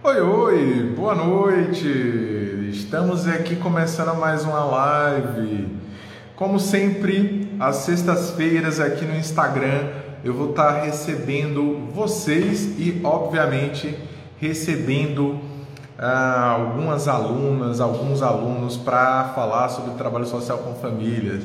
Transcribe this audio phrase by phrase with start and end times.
[0.00, 1.88] Oi, oi, boa noite.
[2.70, 5.66] Estamos aqui começando mais uma live.
[6.36, 9.88] Como sempre, às sextas-feiras aqui no Instagram,
[10.22, 13.98] eu vou estar recebendo vocês e, obviamente,
[14.40, 15.40] recebendo
[15.98, 21.42] ah, algumas alunas, alguns alunos para falar sobre trabalho social com famílias.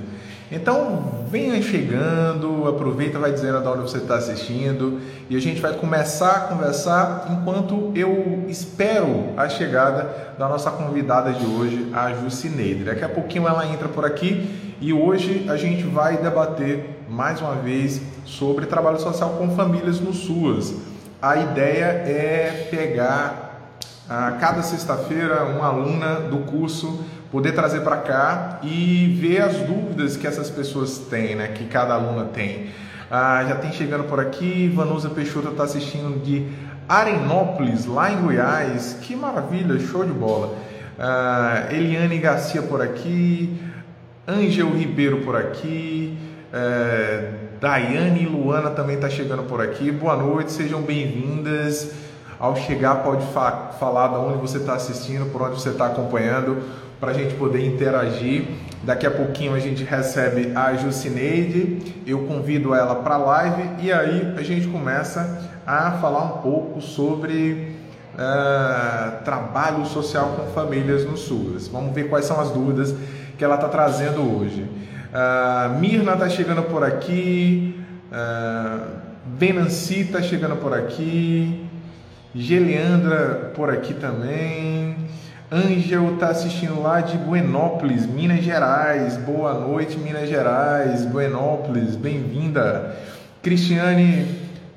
[0.56, 5.74] Então, venha chegando, aproveita, vai dizendo de onde você está assistindo e a gente vai
[5.74, 12.84] começar a conversar enquanto eu espero a chegada da nossa convidada de hoje, a Jucineide.
[12.84, 17.56] Daqui a pouquinho ela entra por aqui e hoje a gente vai debater mais uma
[17.56, 20.76] vez sobre trabalho social com famílias no SUAS.
[21.20, 23.72] A ideia é pegar
[24.08, 27.04] a cada sexta-feira uma aluna do curso
[27.34, 31.48] poder trazer para cá e ver as dúvidas que essas pessoas têm, né?
[31.48, 32.68] Que cada aluna tem.
[33.10, 36.46] Ah, já tem chegando por aqui, Vanusa Peixoto está assistindo de
[36.88, 39.00] Arenópolis, lá em Goiás.
[39.02, 40.56] Que maravilha, show de bola.
[41.00, 43.60] Ah, Eliane Garcia por aqui,
[44.28, 46.16] Ângel Ribeiro por aqui,
[46.54, 49.92] é, Daiane e Luana também está chegando por aqui.
[49.92, 51.92] Boa noite, sejam bem-vindas.
[52.40, 56.62] Ao chegar, pode fa falar de onde você está assistindo, por onde você está acompanhando
[57.04, 58.46] para a gente poder interagir.
[58.82, 63.92] Daqui a pouquinho a gente recebe a Jucineide, eu convido ela para a live e
[63.92, 67.76] aí a gente começa a falar um pouco sobre
[68.14, 71.68] uh, trabalho social com famílias no SUS.
[71.68, 72.96] Vamos ver quais são as dúvidas
[73.38, 74.62] que ela está trazendo hoje.
[74.62, 78.88] Uh, Mirna está chegando por aqui, uh,
[79.26, 81.68] Benanci está chegando por aqui,
[82.34, 84.96] Geleandra por aqui também.
[85.54, 89.18] Ângel está assistindo lá de Buenópolis, Minas Gerais.
[89.18, 92.96] Boa noite, Minas Gerais, Buenópolis, bem-vinda.
[93.40, 94.26] Cristiane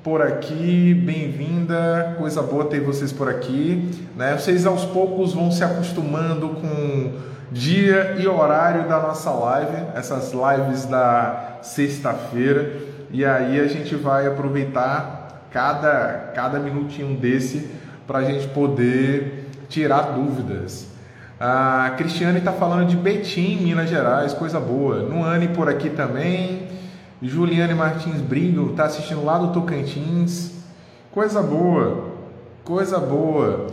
[0.03, 2.13] por aqui, bem-vinda.
[2.19, 3.89] Coisa boa ter vocês por aqui.
[4.15, 4.37] Né?
[4.37, 7.11] Vocês aos poucos vão se acostumando com
[7.51, 12.71] dia e horário da nossa live, essas lives da sexta-feira.
[13.09, 17.67] E aí a gente vai aproveitar cada, cada minutinho desse
[18.05, 19.36] para a gente poder
[19.69, 20.87] tirar dúvidas.
[21.39, 25.03] A Cristiane está falando de Betim, Minas Gerais, coisa boa.
[25.03, 26.67] Nuane por aqui também.
[27.21, 30.51] Juliane Martins Brigo está assistindo lá do Tocantins.
[31.11, 32.11] Coisa boa,
[32.63, 33.67] coisa boa.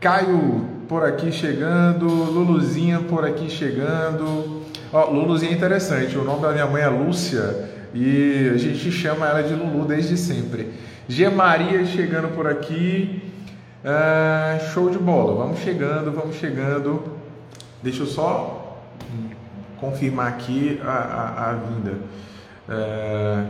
[0.00, 2.06] Caio por aqui chegando.
[2.06, 4.62] Luluzinha por aqui chegando.
[4.92, 6.16] Ó, Luluzinha é interessante.
[6.18, 10.16] O nome da minha mãe é Lúcia e a gente chama ela de Lulu desde
[10.16, 10.72] sempre.
[11.08, 13.21] G Maria chegando por aqui.
[13.84, 17.02] Ah, show de bola, vamos chegando, vamos chegando.
[17.82, 18.78] Deixa eu só
[19.80, 21.98] confirmar aqui a, a, a vinda.
[22.68, 23.44] Ah,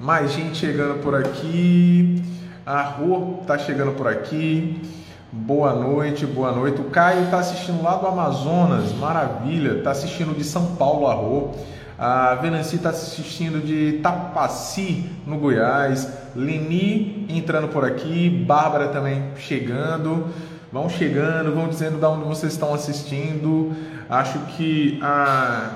[0.00, 2.20] mais gente chegando por aqui.
[2.66, 4.82] A Rô tá chegando por aqui.
[5.30, 6.80] Boa noite, boa noite.
[6.80, 9.78] O Caio está assistindo lá do Amazonas, maravilha.
[9.78, 11.54] Está assistindo de São Paulo, a.
[11.98, 16.08] A Venanci está assistindo de Tapaci, no Goiás.
[16.34, 18.28] Leni entrando por aqui.
[18.28, 20.26] Bárbara também chegando.
[20.72, 23.72] Vão chegando, vão dizendo de onde vocês estão assistindo.
[24.10, 25.70] Acho que a,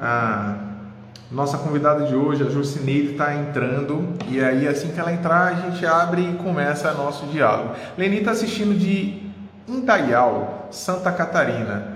[0.00, 0.54] a
[1.30, 4.14] nossa convidada de hoje, a Jocineide, está entrando.
[4.28, 7.74] E aí, assim que ela entrar, a gente abre e começa nosso diálogo.
[7.96, 9.30] Leni está assistindo de
[9.68, 11.89] Indaial, Santa Catarina.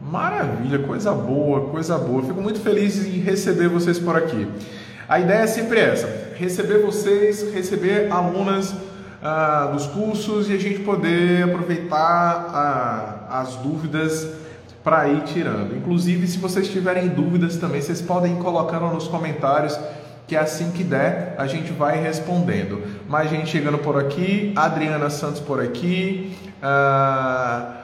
[0.00, 2.22] Maravilha, coisa boa, coisa boa.
[2.22, 4.48] Fico muito feliz em receber vocês por aqui.
[5.08, 8.72] A ideia é sempre essa: receber vocês, receber alunas
[9.20, 14.28] ah, dos cursos e a gente poder aproveitar ah, as dúvidas
[14.84, 15.76] para ir tirando.
[15.76, 19.76] Inclusive, se vocês tiverem dúvidas também, vocês podem ir colocando nos comentários
[20.28, 22.82] que assim que der a gente vai respondendo.
[23.08, 26.36] Mais gente chegando por aqui, Adriana Santos por aqui.
[26.62, 27.74] Ah,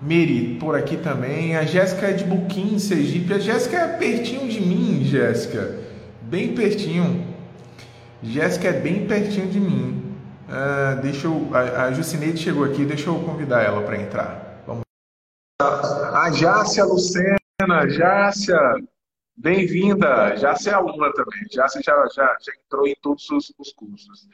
[0.00, 1.56] Meri por aqui também.
[1.56, 3.32] A Jéssica é de Buquim, Sergipe.
[3.32, 5.80] A Jéssica é pertinho de mim, Jéssica.
[6.22, 7.24] Bem pertinho.
[8.22, 10.14] Jéssica é bem pertinho de mim.
[10.48, 14.62] Uh, deixa eu, a, a Jucineide chegou aqui, deixa eu convidar ela para entrar.
[14.66, 14.82] Vamos.
[15.60, 18.58] A Jácia Lucena, Jácia,
[19.36, 20.36] bem-vinda.
[20.36, 21.46] Jácia é aluna também.
[21.50, 24.28] Jácia já, já, já entrou em todos os, os cursos.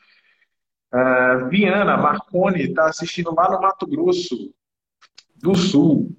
[0.93, 4.53] Uh, Viana Marconi está assistindo lá no Mato Grosso
[5.43, 6.17] do Sul.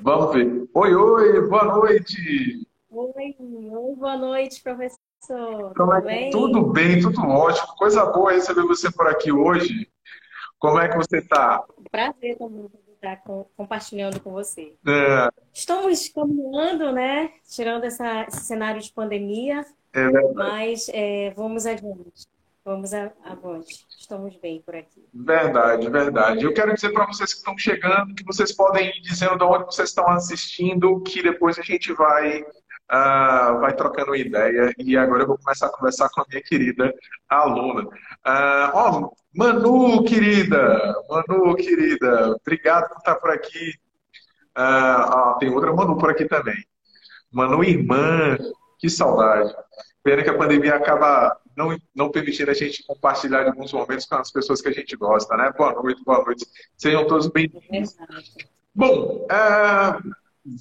[0.00, 0.68] Vamos ver.
[0.74, 2.66] Oi, oi, boa noite.
[2.90, 5.72] Oi, oi boa noite, professor.
[5.76, 6.30] Como é, tudo bem?
[6.30, 7.76] Tudo bem, tudo ótimo.
[7.76, 9.88] Coisa boa receber você por aqui hoje.
[10.58, 11.64] Como é que você está?
[11.90, 12.68] Prazer também.
[12.94, 13.22] estar
[13.56, 14.74] compartilhando com você.
[14.84, 15.28] É.
[15.54, 17.30] Estamos caminhando, né?
[17.48, 22.26] Tirando essa, esse cenário de pandemia, é mas é, vamos adiante.
[22.66, 23.86] Vamos avante.
[23.96, 25.08] Estamos bem por aqui.
[25.14, 26.44] Verdade, verdade.
[26.44, 29.66] Eu quero dizer para vocês que estão chegando que vocês podem ir dizendo de onde
[29.66, 32.44] vocês estão assistindo, que depois a gente vai
[32.88, 36.94] Uh, vai trocando ideia e agora eu vou começar a conversar com a minha querida
[37.28, 37.82] aluna.
[37.82, 43.72] Uh, ó, Manu, querida, Manu, querida, obrigado por estar por aqui.
[44.56, 46.64] Uh, tem outra Manu por aqui também.
[47.32, 48.38] Manu, irmã,
[48.78, 49.52] que saudade.
[50.06, 54.30] Pena que a pandemia acaba não, não permitindo a gente compartilhar alguns momentos com as
[54.30, 55.52] pessoas que a gente gosta, né?
[55.58, 56.46] Boa noite, boa noite.
[56.76, 57.96] Sejam todos bem-vindos.
[58.72, 60.14] Bom, uh,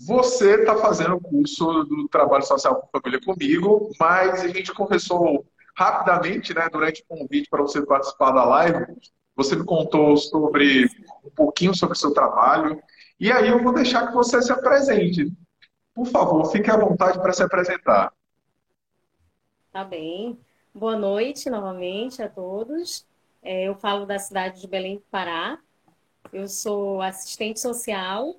[0.07, 5.45] você está fazendo o curso do trabalho social com família comigo, mas a gente conversou
[5.77, 8.83] rapidamente, né, durante o convite para você participar da live.
[9.35, 10.89] Você me contou sobre
[11.23, 12.81] um pouquinho sobre o seu trabalho.
[13.19, 15.31] E aí eu vou deixar que você se apresente.
[15.93, 18.11] Por favor, fique à vontade para se apresentar.
[19.75, 20.39] Tá bem.
[20.73, 23.05] Boa noite novamente a todos.
[23.43, 25.59] É, eu falo da cidade de Belém do Pará.
[26.31, 28.37] Eu sou assistente social,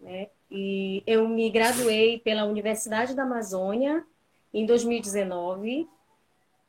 [0.00, 0.30] né?
[0.50, 4.04] E eu me graduei pela Universidade da Amazônia
[4.52, 5.88] em 2019.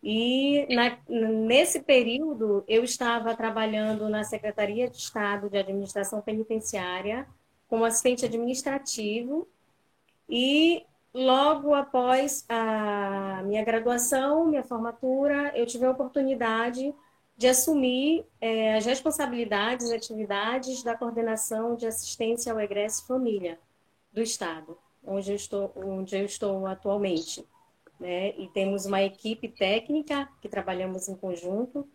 [0.04, 7.28] E na, nesse período eu estava trabalhando na Secretaria de Estado de Administração Penitenciária
[7.68, 9.48] como assistente administrativo.
[10.30, 16.94] E logo após a minha graduação, minha formatura, eu tive a oportunidade
[17.38, 23.58] de assumir é, as responsabilidades e atividades da coordenação de assistência ao egresso família
[24.12, 27.46] do Estado, onde eu estou, onde eu estou atualmente.
[27.98, 28.38] Né?
[28.38, 31.88] E temos uma equipe técnica que trabalhamos em conjunto,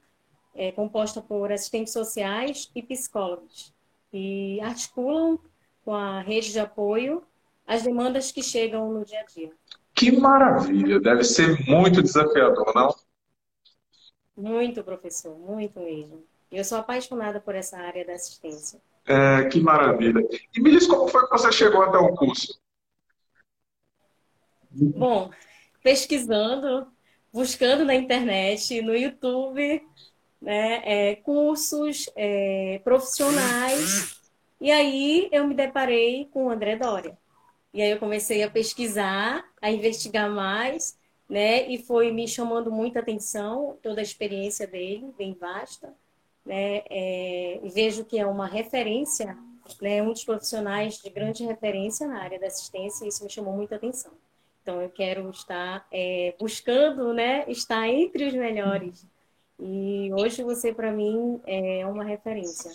[0.54, 3.74] é, composta por assistentes sociais e psicólogos,
[4.10, 5.38] e articulam
[5.84, 7.22] com a rede de apoio
[7.70, 9.52] as demandas que chegam no dia a dia.
[9.94, 10.98] Que maravilha!
[10.98, 12.92] Deve ser muito desafiador, não?
[14.36, 16.24] Muito, professor, muito mesmo.
[16.50, 18.80] Eu sou apaixonada por essa área da assistência.
[19.06, 20.20] É, que maravilha.
[20.52, 22.60] E me diz como foi que você chegou até o curso?
[24.72, 25.30] Bom,
[25.80, 26.88] pesquisando,
[27.32, 29.80] buscando na internet, no YouTube,
[30.42, 34.20] né, é, cursos é, profissionais.
[34.60, 37.16] E aí eu me deparei com o André Doria.
[37.72, 41.68] E aí eu comecei a pesquisar, a investigar mais, né?
[41.68, 45.94] E foi me chamando muita atenção toda a experiência dele, bem vasta
[46.44, 49.36] né, é, vejo que é uma referência,
[49.80, 53.54] né, um dos profissionais de grande referência na área da assistência, e isso me chamou
[53.54, 54.12] muita atenção.
[54.62, 59.06] Então, eu quero estar é, buscando né, estar entre os melhores.
[59.58, 62.72] E hoje você, para mim, é uma referência,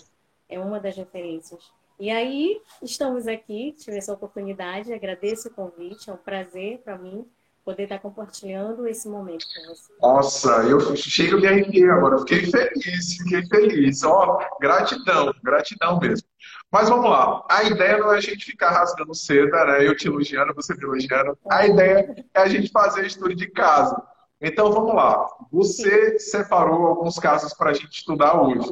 [0.48, 1.70] é uma das referências.
[1.98, 7.26] E aí, estamos aqui, tive essa oportunidade, agradeço o convite, é um prazer para mim
[7.64, 9.92] poder estar compartilhando esse momento com você.
[10.00, 14.04] Nossa, eu chego me arrepiei agora, fiquei feliz, fiquei feliz.
[14.04, 16.28] Ó, gratidão, gratidão mesmo.
[16.70, 19.86] Mas vamos lá, a ideia não é a gente ficar rasgando seda, né?
[19.86, 21.36] Eu te elogiando, você me elogiando.
[21.50, 24.00] A ideia é a gente fazer estudo de casa.
[24.40, 26.30] Então vamos lá, você Sim.
[26.30, 28.70] separou alguns casos para a gente estudar hoje.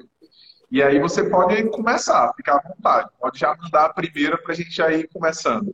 [0.75, 3.09] E aí você pode começar, ficar à vontade.
[3.21, 5.73] Pode já mandar a primeira para a gente já ir começando.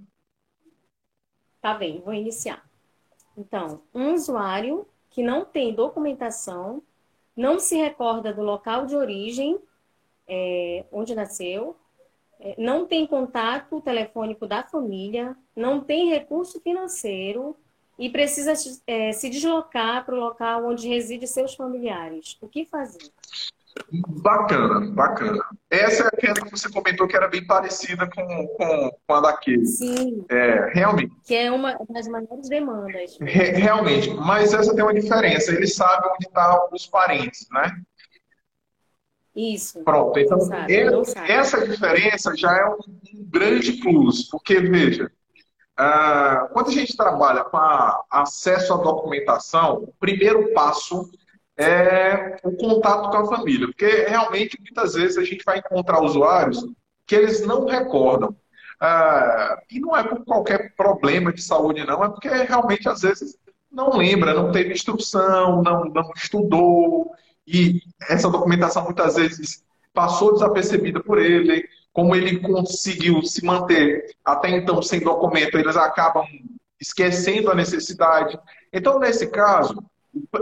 [1.59, 2.62] Tá bem, vou iniciar.
[3.35, 6.83] Então, um usuário que não tem documentação,
[7.35, 9.59] não se recorda do local de origem,
[10.28, 11.75] é, onde nasceu,
[12.38, 17.57] é, não tem contato telefônico da família, não tem recurso financeiro
[17.99, 18.52] e precisa
[18.87, 22.37] é, se deslocar para o local onde reside seus familiares.
[22.42, 23.11] O que fazer?
[24.23, 25.45] Bacana, bacana.
[25.71, 29.65] Essa é aquela que você comentou que era bem parecida com, com, com a daquele.
[29.67, 30.25] Sim.
[30.29, 31.15] É, realmente.
[31.25, 33.17] Que é uma das maiores demandas.
[33.21, 35.53] Re, realmente, mas essa tem uma diferença.
[35.53, 37.71] Ele sabe onde estão tá os parentes, né?
[39.35, 39.83] Isso.
[39.85, 40.75] Pronto, então sabe,
[41.29, 42.79] essa diferença já é um,
[43.15, 45.11] um grande plus, porque, veja,
[45.79, 47.57] uh, quando a gente trabalha com
[48.11, 51.09] acesso à documentação, o primeiro passo
[51.61, 53.67] é o contato com a família.
[53.67, 56.64] Porque realmente, muitas vezes, a gente vai encontrar usuários
[57.07, 58.35] que eles não recordam.
[58.81, 63.37] Ah, e não é por qualquer problema de saúde, não, é porque realmente, às vezes,
[63.71, 67.12] não lembra, não teve instrução, não, não estudou,
[67.47, 69.62] e essa documentação muitas vezes
[69.93, 71.69] passou desapercebida por ele.
[71.93, 76.25] Como ele conseguiu se manter até então sem documento, eles acabam
[76.81, 78.38] esquecendo a necessidade.
[78.73, 79.83] Então, nesse caso,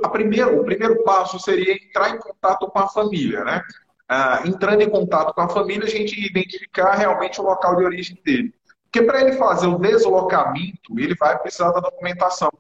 [0.03, 3.63] a primeiro, o primeiro passo seria entrar em contato com a família, né?
[4.09, 8.19] ah, entrando em contato com a família, a gente identificar realmente o local de origem
[8.25, 8.55] dele.
[8.85, 12.51] Porque para ele fazer o deslocamento, ele vai precisar da documentação,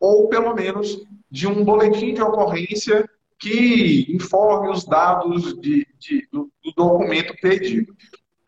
[0.00, 6.50] ou pelo menos de um boletim de ocorrência que informe os dados de, de, do,
[6.64, 7.92] do, documento perdido.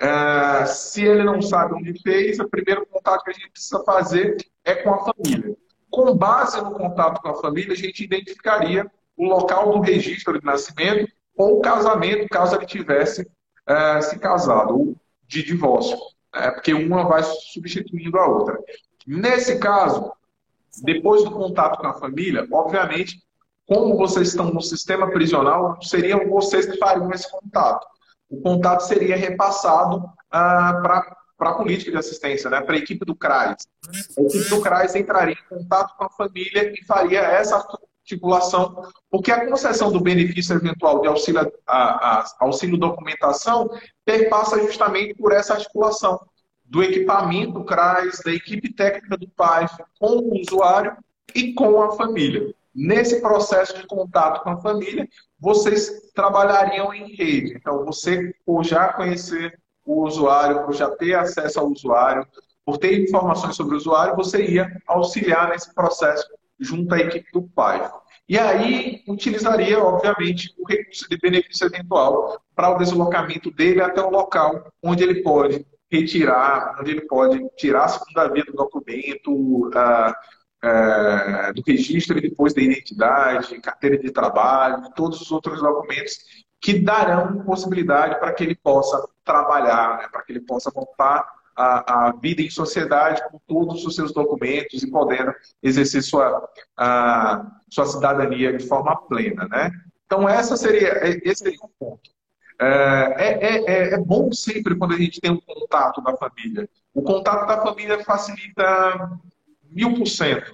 [0.02, 4.37] Uh, se ele não sabe onde fez, o primeiro contato que a gente precisa fazer
[4.64, 5.57] é com a família.
[5.90, 10.44] Com base no contato com a família, a gente identificaria o local do registro de
[10.44, 15.97] nascimento ou casamento, caso ele tivesse uh, se casado, ou de divórcio,
[16.35, 16.50] né?
[16.50, 18.59] porque uma vai substituindo a outra.
[19.06, 20.12] Nesse caso,
[20.82, 23.23] depois do contato com a família, obviamente,
[23.66, 27.87] como vocês estão no sistema prisional, seriam vocês que fariam esse contato.
[28.28, 31.16] O contato seria repassado ah, para
[31.49, 33.66] a política de assistência, né, para a equipe do CRAS.
[34.18, 37.56] A equipe do CRAS entraria em contato com a família e faria essa
[38.02, 43.70] articulação, porque a concessão do benefício eventual de auxílio, a, a, auxílio documentação
[44.04, 46.20] perpassa justamente por essa articulação
[46.64, 50.97] do equipamento CRAS, da equipe técnica do PAIF com o usuário
[51.35, 52.52] e com a família.
[52.75, 57.54] Nesse processo de contato com a família, vocês trabalhariam em rede.
[57.56, 62.27] Então, você, por já conhecer o usuário, por já ter acesso ao usuário,
[62.65, 66.27] por ter informações sobre o usuário, você ia auxiliar nesse processo
[66.59, 67.91] junto à equipe do pai.
[68.29, 74.11] E aí, utilizaria, obviamente, o recurso de benefício eventual para o deslocamento dele até o
[74.11, 80.15] local onde ele pode retirar, onde ele pode tirar a segunda via do documento, uh,
[80.63, 86.19] é, do registro e depois da identidade, carteira de trabalho, todos os outros documentos
[86.61, 91.25] que darão possibilidade para que ele possa trabalhar, né, para que ele possa voltar
[91.57, 95.33] à, vida em sociedade com todos os seus documentos e podendo
[95.63, 99.47] exercer sua, a, sua cidadania de forma plena.
[99.49, 99.71] Né?
[100.07, 102.11] Então, essa seria, esse seria o ponto.
[102.59, 106.69] É, é, é, é, bom sempre quando a gente tem um contato da família.
[106.93, 109.19] O contato da família facilita
[109.71, 110.53] mil por cento.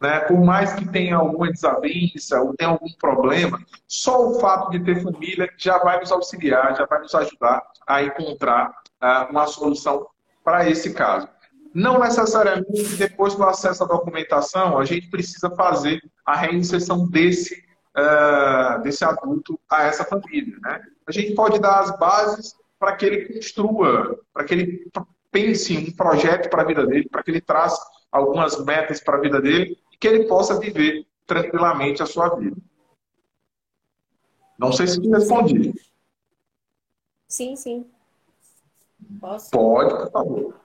[0.00, 0.20] Né?
[0.20, 5.02] Por mais que tenha alguma desavença ou tenha algum problema, só o fato de ter
[5.02, 8.70] família já vai nos auxiliar, já vai nos ajudar a encontrar
[9.02, 10.06] uh, uma solução
[10.44, 11.28] para esse caso.
[11.74, 17.62] Não necessariamente depois do acesso à documentação, a gente precisa fazer a reinserção desse,
[17.96, 20.56] uh, desse adulto a essa família.
[20.60, 20.80] Né?
[21.06, 24.90] A gente pode dar as bases para que ele construa, para que ele
[25.30, 29.20] pense um projeto para a vida dele, para que ele traça algumas metas para a
[29.20, 32.56] vida dele e que ele possa viver tranquilamente a sua vida.
[34.58, 35.74] Não sei se te respondi.
[37.28, 37.90] Sim, sim.
[39.20, 39.50] Posso?
[39.50, 40.60] Pode, por favor.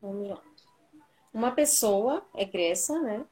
[0.00, 0.42] Vamos lá.
[1.32, 3.24] Uma pessoa egressa, né?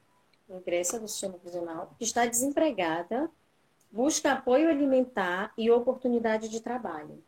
[0.49, 3.31] Egressa do sistema prisional, que está desempregada,
[3.91, 7.23] busca apoio alimentar e oportunidade de trabalho.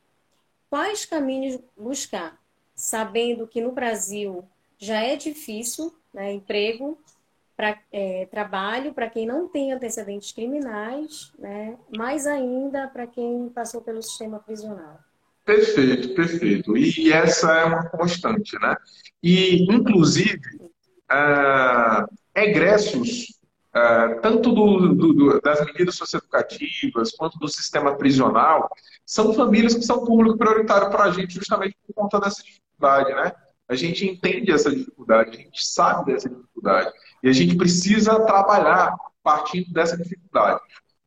[0.71, 2.39] Quais caminhos buscar?
[2.75, 4.45] Sabendo que no Brasil
[4.79, 6.97] já é difícil, né, emprego,
[7.59, 13.81] para é, trabalho para quem não tem antecedentes criminais, né, mais ainda para quem passou
[13.81, 15.00] pelo sistema prisional.
[15.45, 16.77] Perfeito, perfeito.
[16.77, 18.77] E essa é uma constante, né?
[19.23, 20.41] E, inclusive,
[21.11, 23.41] uh, egressos,
[23.75, 28.71] uh, tanto do, do, das medidas socioeducativas quanto do sistema prisional,
[29.07, 33.33] são famílias que são público prioritário para a gente justamente por conta dessa dificuldade, né?
[33.69, 36.91] A gente entende essa dificuldade, a gente sabe dessa dificuldade.
[37.23, 40.61] E a gente precisa trabalhar partindo dessa dificuldade.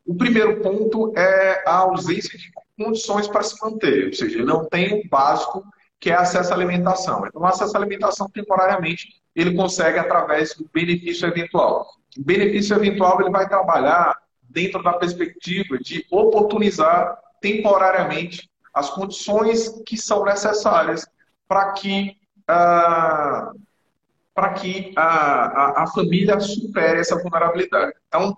[0.05, 4.99] O primeiro ponto é a ausência de condições para se manter, ou seja, não tem
[4.99, 5.63] o básico
[5.99, 7.25] que é acesso à alimentação.
[7.25, 11.87] Então, acesso à alimentação temporariamente ele consegue através do benefício eventual.
[12.17, 19.97] O benefício eventual ele vai trabalhar dentro da perspectiva de oportunizar temporariamente as condições que
[19.97, 21.07] são necessárias
[21.47, 23.53] para que para
[24.59, 27.93] que a, a, a, família supere essa vulnerabilidade.
[28.07, 28.37] Então,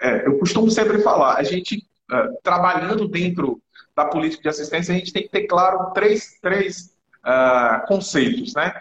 [0.00, 3.62] é, eu costumo sempre falar, a gente ah, trabalhando dentro
[3.96, 8.74] da política de assistência, a gente tem que ter claro três, três ah, conceitos, né?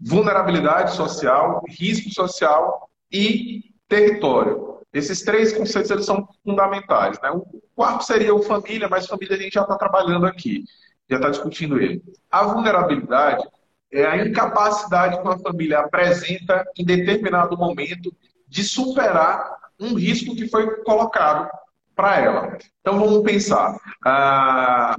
[0.00, 4.80] Vulnerabilidade social, risco social e território.
[4.92, 7.18] Esses três conceitos eles são fundamentais.
[7.22, 7.30] Né?
[7.30, 10.64] O quarto seria o família, mas família a gente já está trabalhando aqui
[11.12, 12.02] já está discutindo ele.
[12.30, 13.46] A vulnerabilidade
[13.92, 18.12] é a incapacidade que uma família apresenta em determinado momento
[18.48, 21.50] de superar um risco que foi colocado
[21.94, 22.58] para ela.
[22.80, 23.78] Então vamos pensar.
[24.04, 24.96] Ah,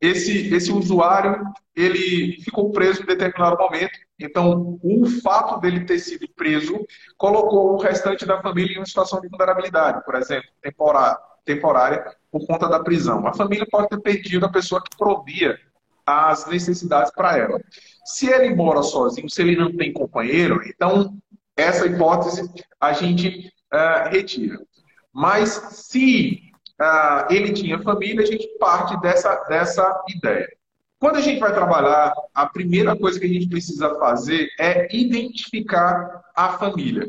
[0.00, 1.42] esse, esse usuário
[1.74, 3.98] ele ficou preso em determinado momento.
[4.18, 6.86] Então, o fato dele ter sido preso
[7.16, 12.46] colocou o restante da família em uma situação de vulnerabilidade, por exemplo, temporária temporária por
[12.46, 13.26] conta da prisão.
[13.26, 15.58] A família pode ter perdido a pessoa que provia
[16.06, 17.60] as necessidades para ela.
[18.04, 21.16] Se ele mora sozinho, se ele não tem companheiro, então
[21.56, 24.58] essa hipótese a gente uh, retira.
[25.12, 26.42] Mas se
[26.80, 30.48] uh, ele tinha família, a gente parte dessa, dessa ideia.
[30.98, 36.22] Quando a gente vai trabalhar, a primeira coisa que a gente precisa fazer é identificar
[36.34, 37.06] a família.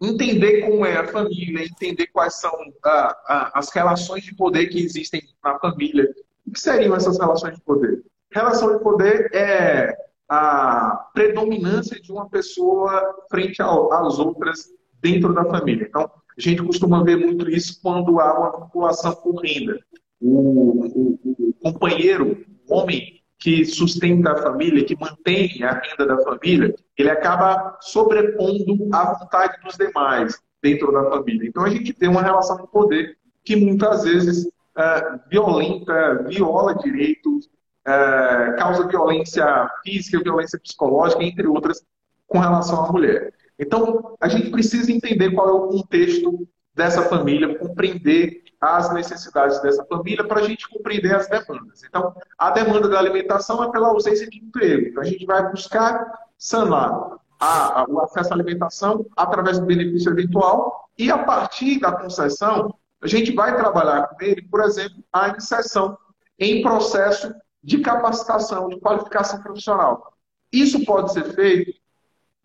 [0.00, 3.14] Entender como é a família, entender quais são uh,
[3.54, 6.14] as relações de poder que existem na família.
[6.46, 8.04] O que seriam essas relações de poder?
[8.30, 9.96] Relação de poder é
[10.28, 14.68] a predominância de uma pessoa frente às outras
[15.00, 15.86] dentro da família.
[15.88, 19.78] Então, a gente costuma ver muito isso quando há uma população por renda.
[20.20, 26.22] O, o, o companheiro, o homem que sustenta a família, que mantém a renda da
[26.22, 31.48] família, ele acaba sobrepondo a vontade dos demais dentro da família.
[31.48, 37.48] Então a gente tem uma relação de poder que muitas vezes uh, violenta, viola direitos,
[37.86, 41.84] é, causa violência física, violência psicológica, entre outras,
[42.26, 43.32] com relação à mulher.
[43.58, 49.84] Então, a gente precisa entender qual é o contexto dessa família, compreender as necessidades dessa
[49.84, 51.82] família para a gente compreender as demandas.
[51.84, 54.88] Então, a demanda da alimentação é pela ausência de emprego.
[54.88, 60.10] Então, a gente vai buscar sanar a, a, o acesso à alimentação através do benefício
[60.10, 65.28] eventual e, a partir da concessão, a gente vai trabalhar com ele, por exemplo, a
[65.28, 65.96] inserção
[66.38, 70.14] em processo de capacitação, de qualificação profissional.
[70.50, 71.74] Isso pode ser feito,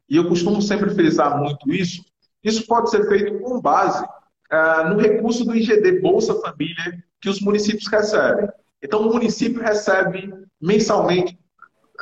[0.10, 2.04] e eu costumo sempre frisar muito isso,
[2.44, 4.06] isso pode ser feito com base
[4.52, 8.50] uh, no recurso do IGD Bolsa Família que os municípios recebem.
[8.82, 11.40] Então, o município recebe mensalmente.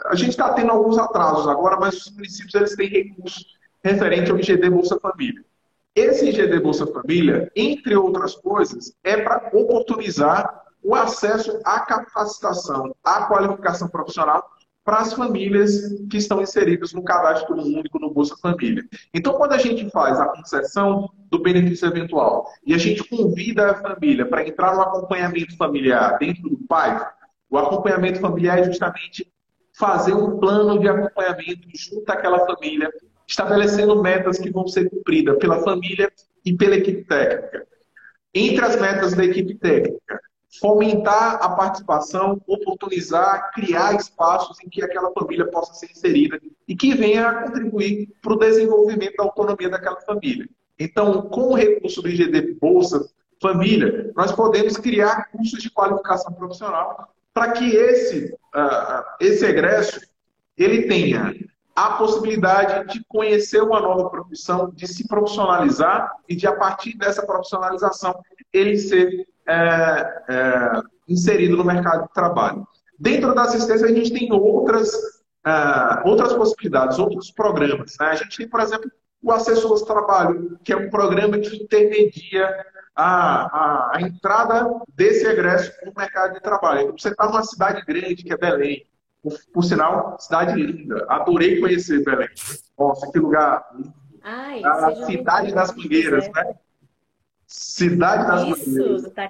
[0.06, 3.46] A gente está tendo alguns atrasos agora, mas os municípios eles têm recursos
[3.84, 5.44] referente ao IGD Bolsa Família.
[5.96, 13.26] Esse IGD Bolsa Família, entre outras coisas, é para oportunizar o acesso à capacitação, à
[13.26, 14.50] qualificação profissional
[14.84, 15.72] para as famílias
[16.10, 18.84] que estão inseridas no cadastro único no Bolsa Família.
[19.14, 23.76] Então, quando a gente faz a concessão do benefício eventual e a gente convida a
[23.76, 27.00] família para entrar no acompanhamento familiar dentro do pai,
[27.50, 29.32] o acompanhamento familiar é justamente
[29.78, 32.92] fazer um plano de acompanhamento junto àquela família,
[33.28, 36.12] estabelecendo metas que vão ser cumpridas pela família
[36.44, 37.68] e pela equipe técnica.
[38.34, 40.20] Entre as metas da equipe técnica,
[40.60, 46.96] fomentar a participação, oportunizar, criar espaços em que aquela família possa ser inserida e que
[46.96, 50.50] venha a contribuir para o desenvolvimento da autonomia daquela família.
[50.80, 53.08] Então, com o recurso do IGD Bolsa
[53.42, 60.02] Família, nós podemos criar cursos de qualificação profissional para que esse, uh, esse egresso
[60.58, 61.34] ele tenha
[61.76, 67.26] a possibilidade de conhecer uma nova profissão, de se profissionalizar e de, a partir dessa
[67.26, 68.20] profissionalização,
[68.52, 72.68] ele ser é, é, inserido no mercado de trabalho.
[73.00, 74.94] Dentro da assistência, a gente tem outras,
[75.46, 77.96] é, outras possibilidades, outros programas.
[78.00, 78.08] Né?
[78.08, 83.46] A gente tem, por exemplo, o Assessores Trabalho, que é um programa que intermedia a,
[83.46, 86.82] a, a entrada desse egresso no mercado de trabalho.
[86.82, 88.86] Então, você está numa cidade grande, que é Belém,
[89.24, 91.06] por, por, sinal, cidade linda.
[91.10, 92.30] Adorei conhecer Belém.
[92.78, 93.66] Nossa, que lugar
[94.22, 96.56] Ai, a cidade das Mangueiras, né?
[97.50, 99.28] Cidade das Isso, Tá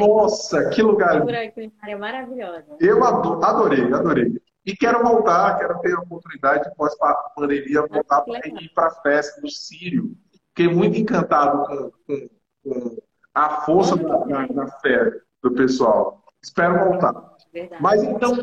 [0.00, 1.20] Nossa, que lugar!
[1.20, 2.64] culinária maravilhosa.
[2.80, 4.40] Eu adorei, adorei.
[4.64, 9.50] E quero voltar, quero ter a oportunidade, pós-pandemia, voltar para ir para a festa do
[9.50, 10.16] Sírio.
[10.48, 12.28] Fiquei muito encantado com, com,
[12.64, 12.96] com
[13.34, 16.24] a força da, da, da, fé do pessoal.
[16.42, 17.36] Espero voltar.
[17.52, 17.82] Verdade.
[17.82, 18.34] Mas então.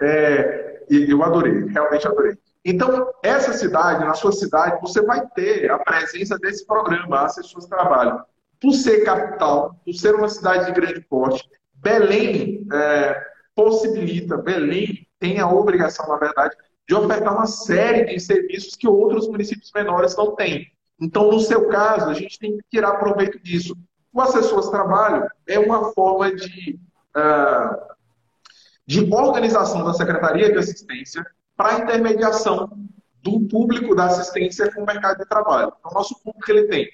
[0.00, 2.38] É, eu adorei, realmente adorei.
[2.64, 8.22] Então, essa cidade, na sua cidade, você vai ter a presença desse programa, Assessores Trabalho.
[8.60, 15.40] Por ser capital, por ser uma cidade de grande porte, Belém é, possibilita, Belém tem
[15.40, 16.54] a obrigação, na verdade,
[16.86, 20.70] de ofertar uma série de serviços que outros municípios menores não têm.
[21.00, 23.74] Então, no seu caso, a gente tem que tirar proveito disso.
[24.12, 26.78] O Assessores Trabalho é uma forma de,
[27.16, 27.94] uh,
[28.86, 31.24] de organização da Secretaria de Assistência
[31.60, 32.70] para a intermediação
[33.22, 35.70] do público da assistência com o mercado de trabalho.
[35.78, 36.88] Então, nosso público ele tem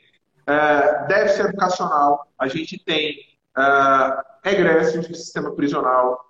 [0.44, 3.16] é, déficit educacional, a gente tem
[3.56, 6.20] é, egressos do sistema prisional,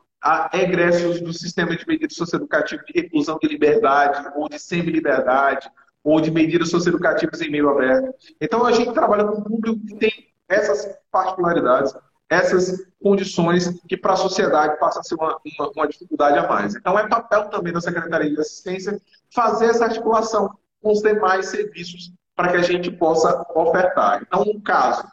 [0.53, 5.71] egressos do sistema de medidas socioeducativas de reclusão de liberdade ou de semi-liberdade,
[6.05, 8.13] ou de medidas socioeducativas em meio aberto.
[8.39, 10.13] Então, a gente trabalha com um público que tem
[10.47, 11.95] essas particularidades
[12.29, 16.75] essas condições que para a sociedade passa a ser uma, uma, uma, dificuldade a mais.
[16.75, 19.01] Então, é papel também da Secretaria de Assistência
[19.33, 20.51] fazer essa articulação
[20.83, 24.23] com os demais serviços para que a gente possa ofertar.
[24.23, 25.05] Então, no caso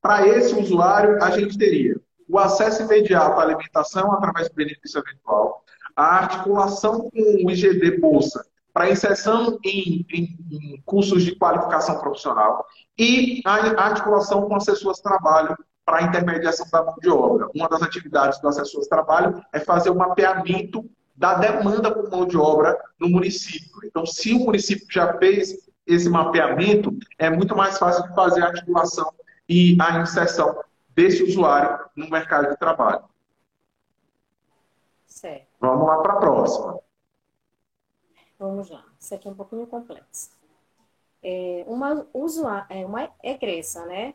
[0.00, 1.94] Para esse usuário, a gente teria
[2.28, 8.44] o acesso imediato à alimentação através do benefício eventual, a articulação com o IGD Bolsa
[8.72, 12.64] para inserção em, em, em, cursos de qualificação profissional
[12.98, 17.48] e a articulação com assessores de trabalho para a intermediação da mão de obra.
[17.54, 22.26] Uma das atividades do assessor de trabalho é fazer o mapeamento da demanda por mão
[22.26, 23.80] de obra no município.
[23.84, 28.46] Então, se o município já fez esse mapeamento, é muito mais fácil de fazer a
[28.46, 29.12] articulação
[29.48, 30.62] e a inserção
[30.94, 33.04] desse usuário no mercado de trabalho.
[35.06, 35.46] Certo.
[35.60, 36.80] Vamos lá para a próxima.
[38.38, 38.84] Vamos lá.
[38.98, 40.30] Isso aqui é um pouquinho complexo.
[41.22, 44.14] É uma, usuário, é uma egressa, né?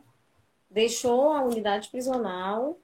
[0.69, 2.77] Deixou a unidade prisional,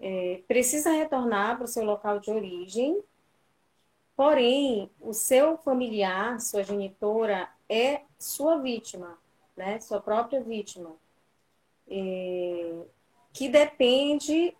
[0.00, 3.02] é, precisa retornar para o seu local de origem,
[4.16, 9.18] porém, o seu familiar, sua genitora, é sua vítima,
[9.56, 9.80] né?
[9.80, 10.94] Sua própria vítima.
[11.88, 12.82] É,
[13.32, 14.54] que depende,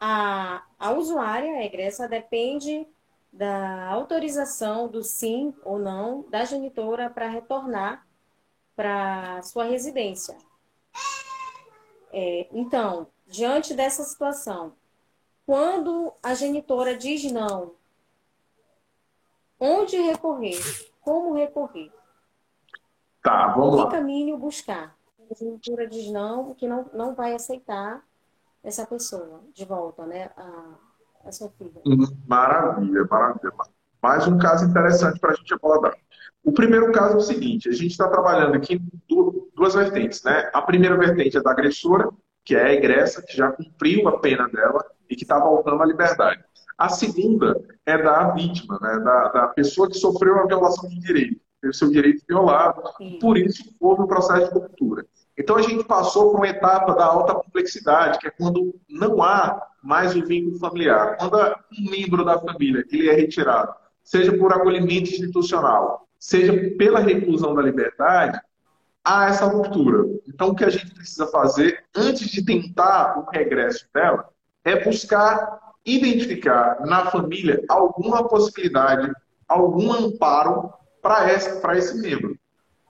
[0.00, 2.86] a, a usuária, a egressa, depende
[3.32, 8.06] da autorização do sim ou não da genitora para retornar
[8.74, 10.36] para sua residência.
[12.12, 14.72] É, então, diante dessa situação,
[15.46, 17.72] quando a genitora diz não,
[19.58, 20.60] onde recorrer?
[21.00, 21.92] Como recorrer?
[23.22, 23.86] Tá, vamos que lá.
[23.86, 24.96] Que caminho buscar?
[25.30, 28.02] A genitora diz não, que não, não vai aceitar
[28.62, 30.30] essa pessoa de volta, né?
[30.36, 30.74] A,
[31.26, 31.80] a sua filha.
[31.86, 33.52] Hum, maravilha, maravilha.
[34.02, 35.94] Mais um caso interessante para a gente abordar.
[36.42, 38.90] O primeiro caso é o seguinte: a gente está trabalhando aqui em
[39.54, 40.50] duas vertentes, né?
[40.52, 42.08] A primeira vertente é da agressora,
[42.44, 45.86] que é a egressa, que já cumpriu a pena dela e que está voltando à
[45.86, 46.42] liberdade.
[46.78, 48.98] A segunda é da vítima, né?
[49.00, 53.18] da, da pessoa que sofreu a violação de direito, teve seu direito violado, Sim.
[53.20, 55.04] por isso houve um processo de ruptura.
[55.36, 59.62] Então a gente passou por uma etapa da alta complexidade, que é quando não há
[59.82, 61.16] mais o vínculo familiar.
[61.18, 63.74] Quando um membro da família ele é retirado,
[64.10, 68.40] seja por acolhimento institucional, seja pela reclusão da liberdade,
[69.04, 70.04] há essa ruptura.
[70.26, 74.28] Então o que a gente precisa fazer antes de tentar o regresso dela
[74.64, 79.10] é buscar identificar na família alguma possibilidade,
[79.48, 82.38] algum amparo para esse membro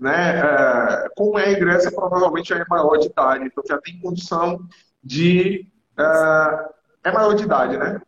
[0.00, 0.40] né?
[0.40, 4.66] É, como é a igreja, provavelmente é maior de idade, então já tem condição
[5.04, 5.70] de.
[5.98, 6.70] É,
[7.04, 8.00] é maior de idade, né?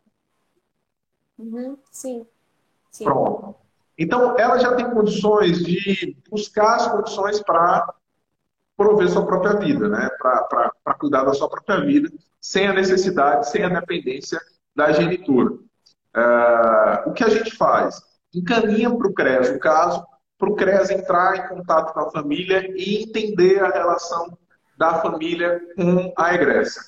[1.37, 2.25] Uhum, sim.
[2.93, 3.03] Sim.
[3.03, 3.55] Pronto.
[3.97, 7.93] Então, ela já tem condições de buscar as condições para
[8.75, 10.09] prover sua própria vida, né?
[10.19, 12.09] Para cuidar da sua própria vida,
[12.41, 14.39] sem a necessidade, sem a dependência
[14.75, 15.53] da genitura.
[16.15, 18.01] É, o que a gente faz?
[18.33, 20.03] Encaminha para o CRES o caso,
[20.37, 24.37] para o CRES entrar em contato com a família e entender a relação
[24.77, 26.81] da família com a egressa.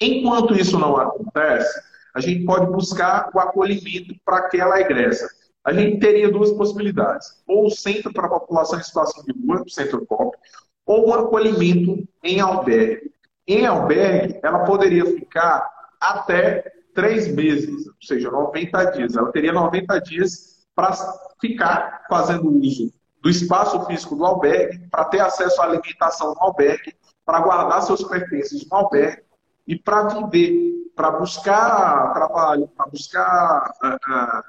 [0.00, 1.80] Enquanto isso não acontece,
[2.14, 5.28] a gente pode buscar o acolhimento para aquela egressa.
[5.64, 9.64] A gente teria duas possibilidades: ou o centro para a população em situação de rua,
[9.68, 10.36] centro COP,
[10.84, 13.12] ou o acolhimento em albergue.
[13.46, 15.68] Em albergue, ela poderia ficar
[16.00, 19.16] até três meses, ou seja, 90 dias.
[19.16, 20.92] Ela teria 90 dias para
[21.40, 26.94] ficar fazendo uso do espaço físico do albergue, para ter acesso à alimentação no albergue,
[27.24, 29.22] para guardar seus pertences no albergue
[29.66, 34.42] e para viver, para buscar trabalho, para buscar uh, uh,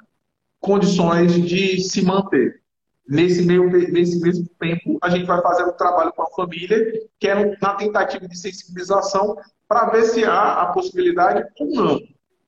[0.60, 2.62] condições de se manter.
[3.08, 6.80] Nesse, meio, nesse mesmo tempo, a gente vai fazer um trabalho com a família,
[7.20, 12.00] que é na tentativa de sensibilização, para ver se há a possibilidade ou não.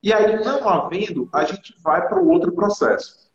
[0.02, 3.26] E aí, não havendo, a gente vai para o outro processo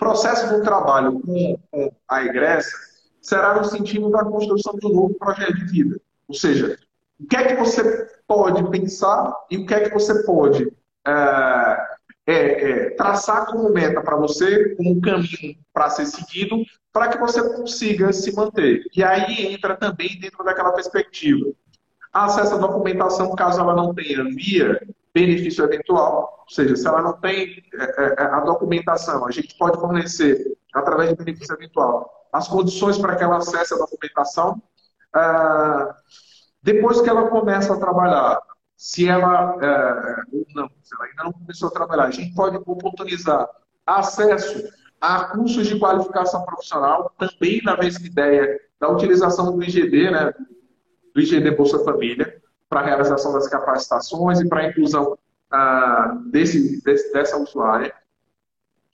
[0.00, 2.74] processo do trabalho com, com a egressa
[3.20, 6.00] será no sentido da construção de um novo projeto de vida.
[6.26, 6.78] Ou seja,
[7.20, 10.72] o que é que você pode pensar e o que é que você pode
[11.06, 11.90] é,
[12.26, 17.42] é, é, traçar como meta para você, como caminho para ser seguido, para que você
[17.56, 18.82] consiga se manter.
[18.96, 21.52] E aí entra também dentro daquela perspectiva.
[22.12, 24.80] Acesso à documentação, caso ela não tenha via
[25.12, 29.80] benefício eventual, ou seja, se ela não tem é, é, a documentação, a gente pode
[29.80, 34.62] fornecer, através do benefício eventual, as condições para que ela acesse a documentação.
[36.62, 38.40] Depois que ela começa a trabalhar,
[38.76, 39.54] se ela
[40.32, 43.48] ou não, se ela ainda não começou a trabalhar, a gente pode oportunizar
[43.86, 44.68] acesso
[45.00, 50.32] a cursos de qualificação profissional, também na mesma ideia da utilização do IGD, né,
[51.14, 55.18] do IGD Bolsa Família, para a realização das capacitações e para a inclusão
[55.50, 57.92] ah, desse, desse, dessa usuária.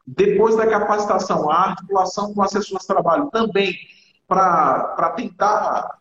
[0.06, 3.76] Depois da capacitação, a articulação com assessores de trabalho também
[4.28, 5.95] para tentar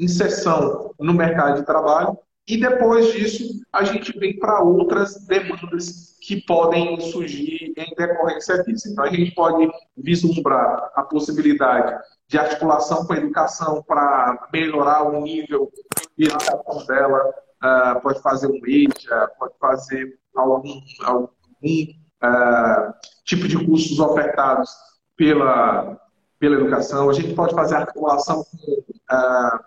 [0.00, 6.40] inserção no mercado de trabalho e depois disso a gente vem para outras demandas que
[6.42, 8.88] podem surgir em decorrência disso.
[8.90, 15.20] Então a gente pode vislumbrar a possibilidade de articulação com a educação para melhorar o
[15.20, 15.70] nível
[16.16, 21.26] de educação dela, uh, pode fazer um EJA, pode fazer algum, algum
[21.62, 24.70] uh, tipo de cursos ofertados
[25.16, 25.98] pela,
[26.38, 27.08] pela educação.
[27.08, 29.60] A gente pode fazer articulação com uh,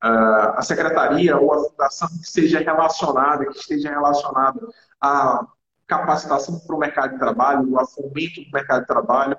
[0.00, 4.60] a secretaria ou a fundação que seja relacionada, que esteja relacionada
[5.00, 5.46] a
[5.86, 9.36] capacitação para o mercado de trabalho, a fomento do mercado de trabalho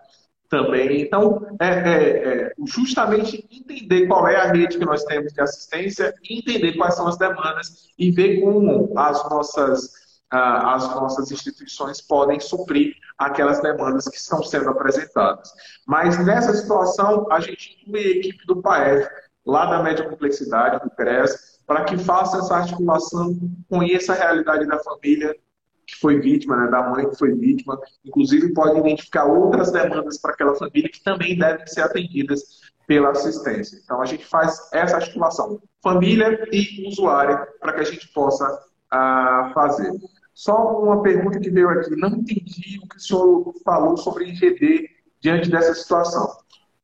[0.49, 1.01] também.
[1.01, 6.13] Então, é, é, é, justamente entender qual é a rede que nós temos de assistência,
[6.27, 9.93] entender quais são as demandas e ver como as nossas,
[10.31, 15.51] as nossas instituições podem suprir aquelas demandas que estão sendo apresentadas.
[15.85, 19.07] Mas nessa situação, a gente inclui a equipe do PAEF,
[19.45, 23.37] lá da média complexidade, do CRES, para que faça essa articulação,
[23.69, 25.35] conheça a realidade da família,
[25.85, 30.33] que foi vítima, né, da mãe que foi vítima, inclusive pode identificar outras demandas para
[30.33, 32.41] aquela família que também devem ser atendidas
[32.87, 33.79] pela assistência.
[33.83, 39.53] Então a gente faz essa articulação, família e usuária, para que a gente possa uh,
[39.53, 39.91] fazer.
[40.33, 44.89] Só uma pergunta que veio aqui, não entendi o que o senhor falou sobre IGD
[45.21, 46.35] diante dessa situação.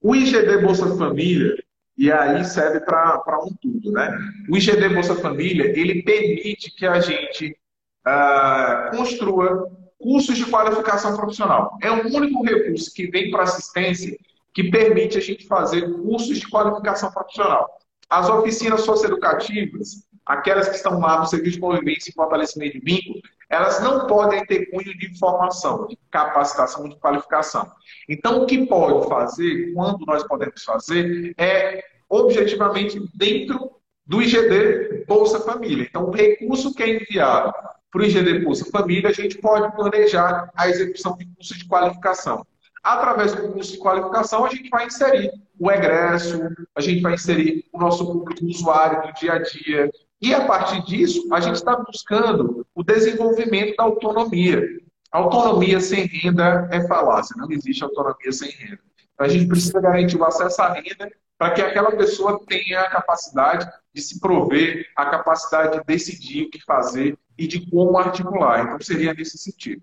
[0.02, 1.56] O IGD Bolsa Família,
[1.98, 4.10] e aí serve para um tudo, né?
[4.50, 7.58] O IGD Bolsa Família, ele permite que a gente
[8.06, 11.78] uh, construa cursos de qualificação profissional.
[11.82, 14.18] É o único recurso que vem para assistência
[14.54, 17.70] que permite a gente fazer cursos de qualificação profissional.
[18.10, 23.22] As oficinas socioeducativas, aquelas que estão lá no serviço de convivência e fortalecimento de vínculo,
[23.50, 27.72] elas não podem ter cunho de informação, de capacitação, de qualificação.
[28.10, 33.72] Então, o que pode fazer, quando nós podemos fazer, é objetivamente dentro
[34.06, 35.86] do IGD Bolsa Família.
[35.88, 37.54] Então, o recurso que é enviado
[37.92, 42.46] para o IGD Bolsa Família, a gente pode planejar a execução de curso de qualificação.
[42.84, 46.40] Através do curso de qualificação, a gente vai inserir o egresso,
[46.76, 49.90] a gente vai inserir o nosso público usuário do dia a dia.
[50.22, 54.64] E a partir disso, a gente está buscando o desenvolvimento da autonomia.
[55.12, 58.80] Autonomia sem renda é falácia, não existe autonomia sem renda.
[59.14, 62.90] Então, a gente precisa garantir o acesso à renda para que aquela pessoa tenha a
[62.90, 68.66] capacidade de se prover, a capacidade de decidir o que fazer e de como articular.
[68.66, 69.82] Então, seria nesse sentido.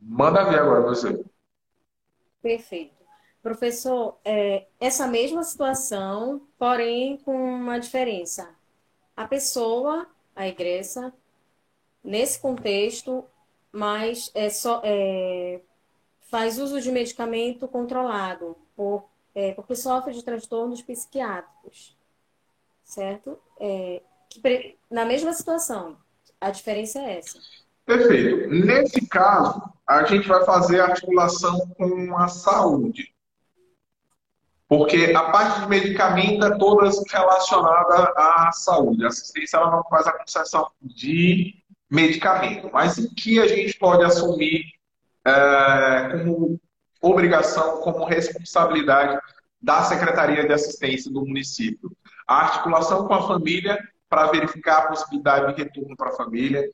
[0.00, 1.24] Manda ver agora você.
[2.42, 2.94] Perfeito.
[3.42, 8.54] Professor, é, essa mesma situação, porém com uma diferença.
[9.16, 11.12] A pessoa, a igreja,
[12.02, 13.24] nesse contexto,
[13.72, 15.60] mas é só, é,
[16.30, 21.96] faz uso de medicamento controlado, por, é, porque sofre de transtornos psiquiátricos,
[22.84, 23.38] certo?
[23.58, 25.96] É, que, na mesma situação,
[26.40, 27.38] a diferença é essa.
[27.86, 28.48] Perfeito.
[28.48, 33.13] Nesse caso, a gente vai fazer a articulação com a saúde.
[34.76, 39.04] Porque a parte de medicamento é toda relacionada à saúde.
[39.04, 42.68] A assistência ela não faz a concessão de medicamento.
[42.72, 44.64] Mas o que a gente pode assumir
[45.24, 46.60] é, como
[47.00, 49.16] obrigação, como responsabilidade
[49.62, 51.92] da Secretaria de Assistência do município?
[52.26, 56.68] A articulação com a família para verificar a possibilidade de retorno para a família.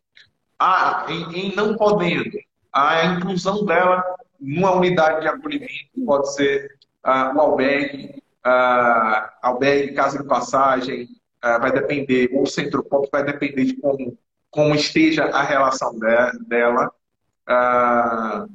[0.58, 2.38] Ah, em, em, não podendo,
[2.72, 4.02] a inclusão dela
[4.40, 11.08] numa unidade de acolhimento, pode ser ah, o albergue, ah, albergue, casa de passagem,
[11.42, 14.18] ah, vai depender, ou centro pop, vai depender de como,
[14.50, 16.92] como esteja a relação de, dela.
[17.46, 18.46] Ah,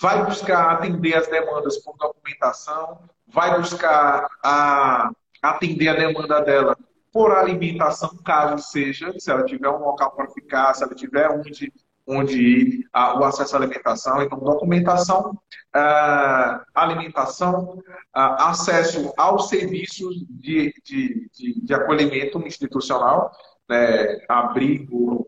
[0.00, 5.10] vai buscar atender as demandas por documentação, vai buscar a,
[5.42, 6.76] atender a demanda dela
[7.12, 11.72] por alimentação, caso seja, se ela tiver um local para ficar, se ela tiver onde,
[12.06, 14.22] onde ir, o acesso à alimentação.
[14.22, 15.30] Então, documentação,
[15.76, 23.30] uh, alimentação, uh, acesso aos serviços de, de, de, de acolhimento institucional,
[23.68, 25.26] né, abrigo,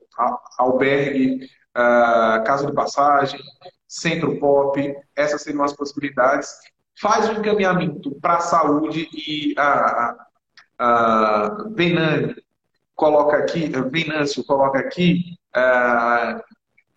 [0.59, 1.49] albergue,
[2.45, 3.41] casa de passagem,
[3.87, 6.51] centro pop, essas seriam as possibilidades.
[7.01, 10.17] Faz um encaminhamento para a saúde e a
[11.75, 12.43] Venâncio
[12.95, 15.37] coloca aqui, Venâncio coloca aqui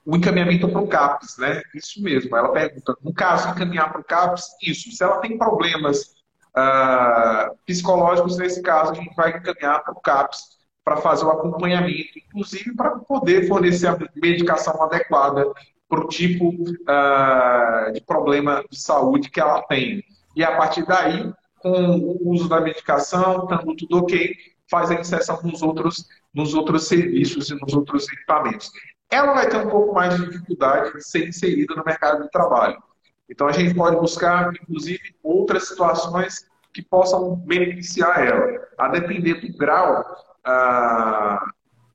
[0.06, 1.62] o encaminhamento para o CAPS, né?
[1.74, 2.36] Isso mesmo.
[2.36, 4.92] Ela pergunta, no caso, encaminhar para o CAPS, isso.
[4.92, 6.14] Se ela tem problemas
[6.56, 12.20] uh, psicológicos, nesse caso, a gente vai encaminhar para o CAPS para fazer o acompanhamento,
[12.28, 15.52] inclusive para poder fornecer a medicação adequada
[15.90, 20.04] para o tipo uh, de problema de saúde que ela tem.
[20.36, 24.36] E a partir daí, com o uso da medicação, estando tudo ok,
[24.70, 28.72] faz a inserção nos outros, nos outros serviços e nos outros equipamentos.
[29.10, 32.82] Ela vai ter um pouco mais de dificuldade de ser inserida no mercado de trabalho.
[33.30, 39.58] Então, a gente pode buscar, inclusive, outras situações que possam beneficiar ela, a depender do
[39.58, 40.04] grau
[40.44, 41.40] ah,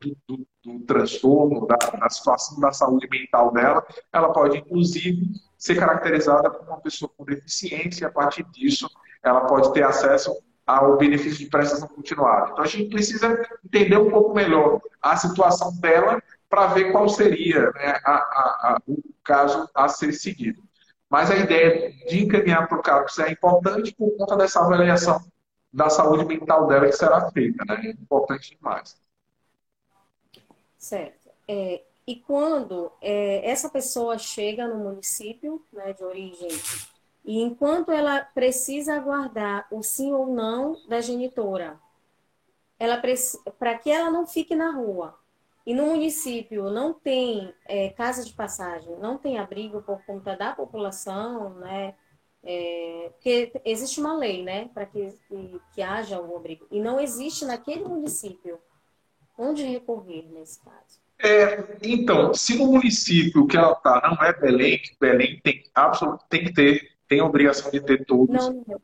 [0.01, 5.77] do, do, do, transtorno, da, da, situação da saúde mental dela, ela pode, inclusive, ser
[5.79, 8.89] caracterizada como uma pessoa com deficiência, e a partir disso,
[9.23, 10.35] ela pode ter acesso
[10.67, 12.51] ao benefício de prestação continuada.
[12.53, 17.71] Então, a gente precisa entender um pouco melhor a situação dela para ver qual seria
[17.71, 20.61] né, a, a, a, o caso a ser seguido.
[21.09, 25.21] Mas a ideia de encaminhar para o CAPS é importante por conta dessa avaliação
[25.73, 27.81] da saúde mental dela que será feita, né?
[27.85, 29.01] É importante demais.
[30.77, 31.31] Certo.
[31.47, 36.51] É, e quando é, essa pessoa chega no município né, de origem,
[37.25, 41.79] e enquanto ela precisa aguardar o sim ou não da genitora,
[43.59, 45.15] para que ela não fique na rua,
[45.67, 50.55] e no município não tem é, casa de passagem, não tem abrigo por conta da
[50.55, 51.95] população, né?
[52.43, 56.67] É, porque existe uma lei, né, para que, que, que, haja um abrigo.
[56.71, 58.59] E não existe naquele município
[59.37, 61.01] onde recorrer nesse caso.
[61.19, 66.45] É, então, se no município que ela está não é Belém, Belém tem, absoluto, tem
[66.45, 68.49] que ter, tem a obrigação de ter todos.
[68.49, 68.81] Não, não.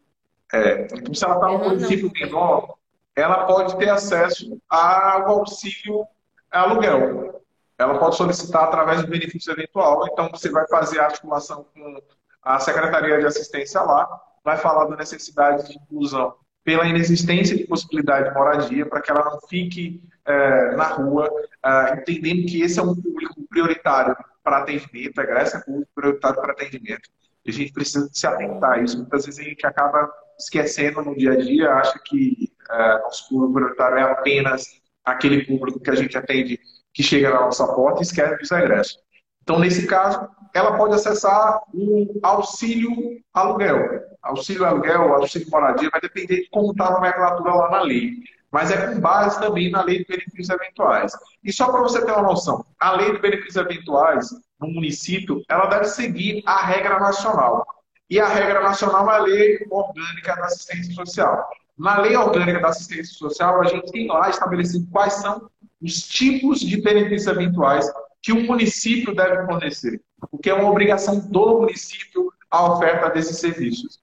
[0.52, 2.76] É, então, se ela está no município menor,
[3.14, 6.15] ela pode ter acesso ao auxílio é
[6.62, 7.42] aluguel.
[7.78, 12.02] Ela pode solicitar através do benefício eventual, então você vai fazer a articulação com
[12.42, 14.08] a Secretaria de Assistência lá,
[14.42, 19.24] vai falar da necessidade de inclusão pela inexistência de possibilidade de moradia, para que ela
[19.24, 21.30] não fique é, na rua,
[21.64, 25.90] é, entendendo que esse é um público prioritário para atendimento, a Grécia é um público
[25.94, 27.08] prioritário para atendimento.
[27.44, 28.98] E a gente precisa se atentar a isso.
[28.98, 33.54] Muitas vezes a gente acaba esquecendo no dia a dia, acha que é, nosso público
[33.54, 36.58] prioritário é apenas aquele público que a gente atende
[36.92, 38.98] que chega na nossa porta e esquece dos egressos.
[39.42, 42.90] Então, nesse caso, ela pode acessar o auxílio
[43.32, 43.78] aluguel.
[44.20, 48.10] Auxílio aluguel, auxílio moradia, vai depender de como está a nomenclatura lá na lei.
[48.50, 51.12] Mas é com base também na lei de benefícios eventuais.
[51.44, 55.66] E só para você ter uma noção, a lei de benefícios eventuais no município, ela
[55.66, 57.64] deve seguir a regra nacional.
[58.08, 61.48] E a regra nacional é a lei orgânica da assistência social.
[61.78, 65.50] Na lei orgânica da assistência social, a gente tem lá estabelecido quais são
[65.82, 67.86] os tipos de benefícios eventuais
[68.22, 74.00] que o município deve fornecer, porque é uma obrigação do município a oferta desses serviços,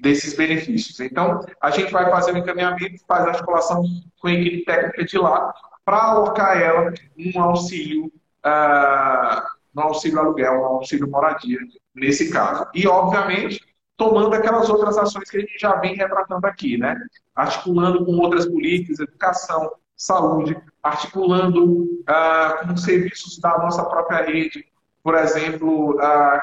[0.00, 0.98] desses benefícios.
[1.00, 3.84] Então, a gente vai fazer o encaminhamento, faz a articulação
[4.20, 8.06] com a equipe técnica de lá, para alocar ela um auxílio,
[8.44, 9.42] uh,
[9.76, 11.58] um auxílio aluguel, um auxílio moradia,
[11.94, 12.66] nesse caso.
[12.74, 13.60] E, obviamente,
[13.96, 16.96] tomando aquelas outras ações que a gente já vem retratando aqui, né?
[17.34, 24.66] Articulando com outras políticas, educação, saúde, articulando ah, com serviços da nossa própria rede,
[25.02, 26.40] por exemplo, a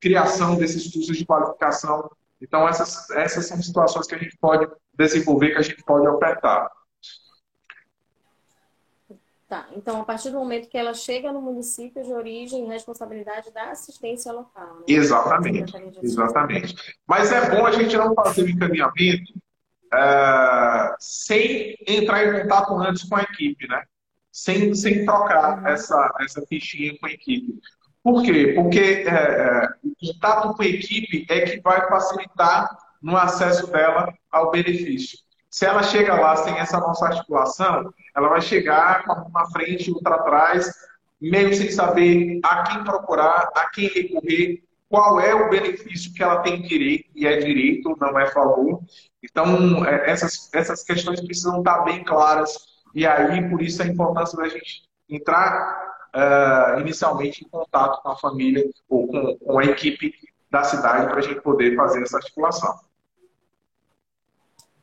[0.00, 2.10] criação desses cursos de qualificação.
[2.40, 6.70] Então, essas, essas são situações que a gente pode desenvolver, que a gente pode ofertar.
[9.52, 13.72] Tá, então a partir do momento que ela chega no município de origem, responsabilidade da
[13.72, 14.76] assistência local.
[14.76, 14.84] Né?
[14.88, 16.74] Exatamente, exatamente.
[17.06, 19.30] Mas é bom a gente não fazer o encaminhamento
[19.92, 23.82] é, sem entrar em contato antes com a equipe, né?
[24.32, 27.52] Sem, sem trocar essa, essa fichinha com a equipe.
[28.02, 28.54] Por quê?
[28.56, 32.70] Porque é, o contato com a equipe é que vai facilitar
[33.02, 35.18] no acesso dela ao benefício.
[35.52, 40.14] Se ela chega lá sem essa nossa articulação, ela vai chegar com uma frente, outra
[40.14, 40.72] atrás,
[41.20, 46.40] meio sem saber a quem procurar, a quem recorrer, qual é o benefício que ela
[46.40, 48.80] tem direito, e é direito, não é favor.
[49.22, 52.56] Então, é, essas, essas questões precisam estar bem claras,
[52.94, 58.16] e aí, por isso, a importância da gente entrar uh, inicialmente em contato com a
[58.16, 60.14] família ou com, com a equipe
[60.50, 62.74] da cidade para a gente poder fazer essa articulação.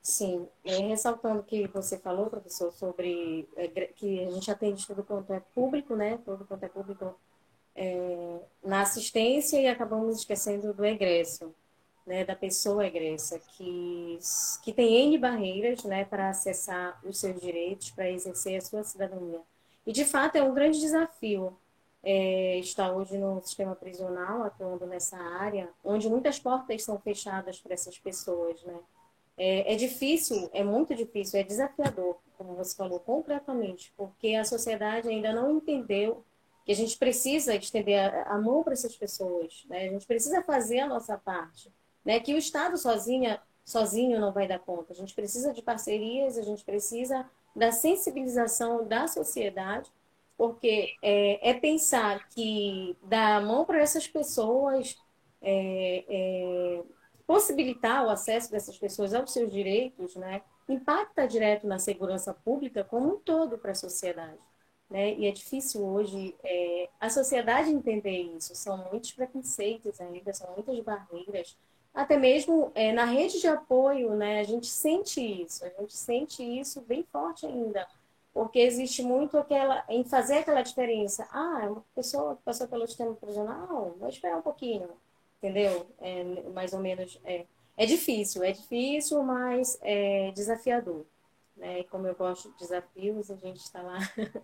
[0.01, 5.33] Sim, é, ressaltando que você falou, professor, sobre é, que a gente atende tudo quanto
[5.33, 6.19] é público, né?
[6.23, 7.15] Tudo quanto é público
[7.75, 11.53] é, na assistência e acabamos esquecendo do egresso,
[12.07, 12.23] né?
[12.23, 14.19] Da pessoa egressa, que,
[14.63, 16.05] que tem N barreiras, né?
[16.05, 19.41] Para acessar os seus direitos, para exercer a sua cidadania.
[19.85, 21.57] E, de fato, é um grande desafio
[22.01, 27.73] é, estar hoje no sistema prisional, atuando nessa área, onde muitas portas são fechadas para
[27.73, 28.79] essas pessoas, né?
[29.41, 35.07] É, é, difícil, é muito difícil, é desafiador, como você falou, completamente, porque a sociedade
[35.07, 36.25] ainda não entendeu
[36.65, 39.87] que a gente precisa estender a, a mão para essas pessoas, né?
[39.87, 41.71] A gente precisa fazer a nossa parte,
[42.03, 42.19] né?
[42.19, 44.91] Que o Estado sozinha, sozinho não vai dar conta.
[44.91, 47.25] A gente precisa de parcerias, a gente precisa
[47.55, 49.89] da sensibilização da sociedade,
[50.37, 54.97] porque é, é pensar que dar a mão para essas pessoas,
[55.41, 56.83] é, é,
[57.29, 63.07] possibilitar o acesso dessas pessoas aos seus direitos, né, impacta direto na segurança pública como
[63.07, 64.39] um todo para a sociedade.
[64.89, 65.13] Né?
[65.13, 68.55] E é difícil hoje é, a sociedade entender isso.
[68.55, 71.55] São muitos preconceitos ainda, são muitas barreiras.
[71.93, 76.41] Até mesmo é, na rede de apoio, né, a gente sente isso, a gente sente
[76.41, 77.87] isso bem forte ainda,
[78.33, 81.27] porque existe muito aquela em fazer aquela diferença.
[81.31, 84.89] Ah, é uma pessoa que passou pelo sistema prisional, vou esperar um pouquinho,
[85.41, 85.87] entendeu?
[85.99, 86.23] É,
[86.53, 87.45] mais ou menos é,
[87.77, 91.05] é difícil, é difícil, mas é desafiador.
[91.55, 91.83] Né?
[91.83, 93.97] Como eu gosto de desafios, a gente está lá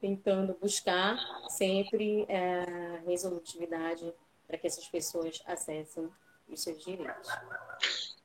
[0.00, 1.16] tentando buscar
[1.48, 4.12] sempre é, resolutividade
[4.46, 6.10] para que essas pessoas acessem
[6.48, 7.28] os seus direitos.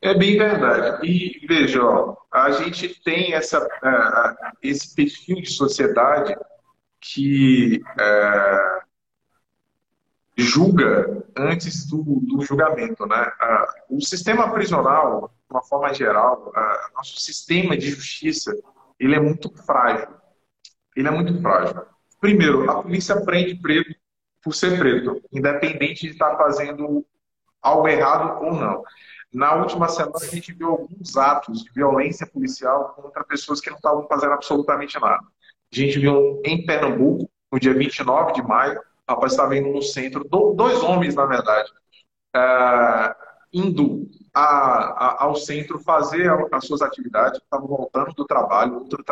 [0.02, 1.08] É bem verdade.
[1.08, 6.36] E veja, ó, a gente tem essa, uh, esse perfil de sociedade
[7.00, 8.87] que uh,
[10.38, 13.06] julga antes do, do julgamento.
[13.06, 13.32] Né?
[13.90, 16.52] Uh, o sistema prisional, de uma forma geral,
[16.96, 18.54] nosso sistema de justiça,
[19.00, 20.18] ele é muito frágil
[20.98, 21.84] ele é muito frágil.
[22.20, 23.96] Primeiro, a polícia prende preto
[24.44, 27.06] por ser preto, independente de estar fazendo
[27.62, 28.84] algo errado ou não.
[29.32, 33.78] Na última semana, a gente viu alguns atos de violência policial contra pessoas que não
[33.78, 35.24] estavam fazendo absolutamente nada.
[35.72, 40.24] A gente viu em Pernambuco, no dia 29 de maio, rapaz estava indo no centro,
[40.24, 41.72] dois homens, na verdade,
[42.36, 43.16] uh,
[43.54, 49.04] indo a, a, ao centro fazer as suas atividades, estavam voltando do trabalho, outro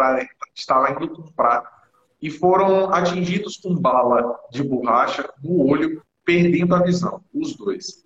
[0.53, 1.75] estava indo comprar
[2.21, 8.03] e foram atingidos com bala de borracha no olho, perdendo a visão, os dois.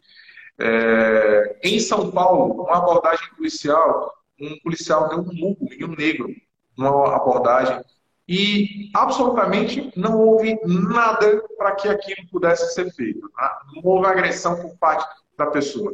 [0.60, 6.30] É, em São Paulo, uma abordagem policial, um policial deu um murro em um negro
[6.78, 7.82] numa abordagem
[8.30, 13.28] e absolutamente não houve nada para que aquilo pudesse ser feito.
[13.32, 13.60] Tá?
[13.74, 15.04] Não houve agressão por parte
[15.36, 15.92] da pessoa.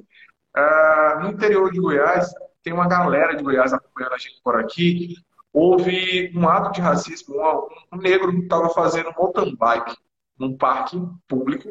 [0.53, 2.29] É, no interior de Goiás,
[2.61, 5.15] tem uma galera de Goiás acompanhando a gente por aqui,
[5.53, 7.35] houve um ato de racismo.
[7.93, 9.95] Um negro estava fazendo mountain bike
[10.37, 11.69] num parque público,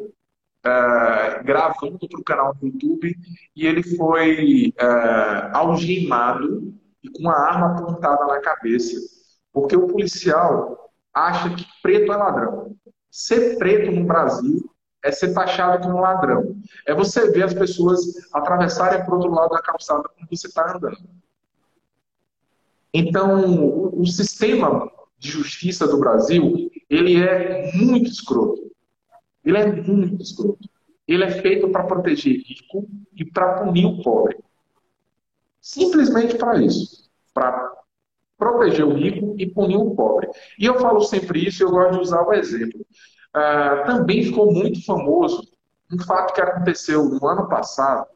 [0.63, 3.15] é, gravando para o canal do YouTube,
[3.55, 6.73] e ele foi é, algemado
[7.13, 8.99] com uma arma apontada na cabeça,
[9.55, 12.75] porque o policial acha que preto é ladrão.
[13.09, 14.69] Ser preto no Brasil
[15.01, 16.57] é ser taxado como ladrão.
[16.85, 18.01] É você ver as pessoas
[18.33, 20.97] atravessarem para o outro lado da calçada quando você está andando.
[22.93, 28.69] Então, o, sistema de justiça do Brasil, ele é muito escroto.
[29.41, 30.69] Ele é muito escroto.
[31.07, 34.37] Ele é feito para proteger rico e para punir o pobre.
[35.61, 37.09] Simplesmente para isso.
[37.33, 37.84] Para
[38.37, 40.29] proteger o rico e punir o pobre.
[40.59, 42.85] E eu falo sempre isso, eu gosto de usar o exemplo.
[43.35, 45.41] Uh, também ficou muito famoso
[45.91, 48.07] um fato que aconteceu no ano passado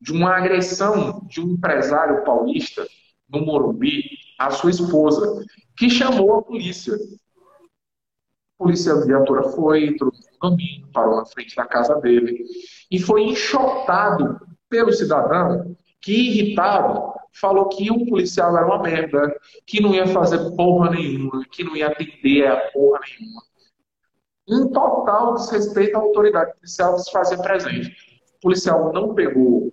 [0.00, 2.86] de uma agressão de um empresário paulista
[3.28, 4.02] no Morumbi,
[4.38, 5.44] a sua esposa,
[5.76, 6.94] que chamou a polícia.
[6.94, 12.44] A polícia viatura foi, entrou no caminho, parou na frente da casa dele
[12.90, 19.80] e foi enxotado pelo cidadão que, irritado, falou que o policial era uma merda, que
[19.80, 23.42] não ia fazer porra nenhuma, que não ia atender a porra nenhuma.
[24.48, 27.96] Um total desrespeito à autoridade policial se fazia presente.
[28.36, 29.72] O policial não pegou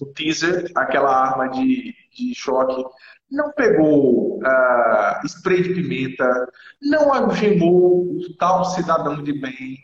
[0.00, 2.84] o teaser, aquela arma de, de choque,
[3.30, 9.78] não pegou uh, spray de pimenta, não algemou o tal cidadão de bem.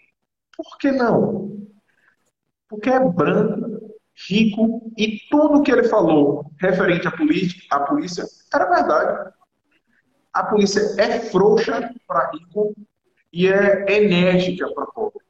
[0.57, 1.67] Por que não?
[2.69, 3.88] Porque é branco,
[4.27, 9.33] rico e tudo que ele falou referente à polícia, à polícia era verdade.
[10.33, 12.75] A polícia é frouxa para rico
[13.33, 15.25] e é enérgica para pobre.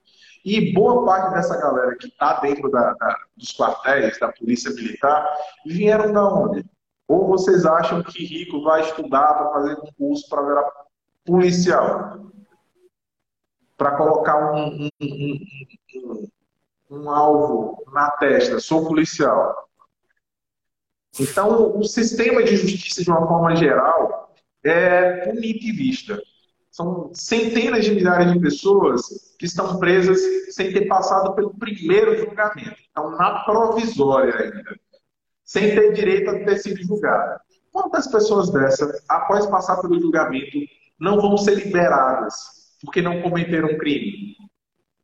[0.45, 5.27] E boa parte dessa galera que está dentro da, da, dos quartéis da polícia militar
[5.67, 6.65] vieram da onde?
[7.07, 10.71] Ou vocês acham que rico vai estudar para fazer um curso para virar
[11.25, 12.31] policial?
[13.77, 15.41] Para colocar um, um,
[15.95, 16.29] um,
[16.91, 19.69] um, alvo na testa, sou policial.
[21.19, 24.35] Então, o sistema de justiça, de uma forma geral,
[24.65, 26.21] é punitivista.
[26.71, 30.21] São centenas de milhares de pessoas que estão presas
[30.55, 32.77] sem ter passado pelo primeiro julgamento.
[32.81, 34.79] Estão na provisória ainda,
[35.45, 37.41] sem ter direito a ter sido julgada.
[37.73, 40.59] Quantas pessoas dessas, após passar pelo julgamento,
[41.01, 42.35] não vão ser liberadas
[42.81, 44.37] porque não cometeram crime?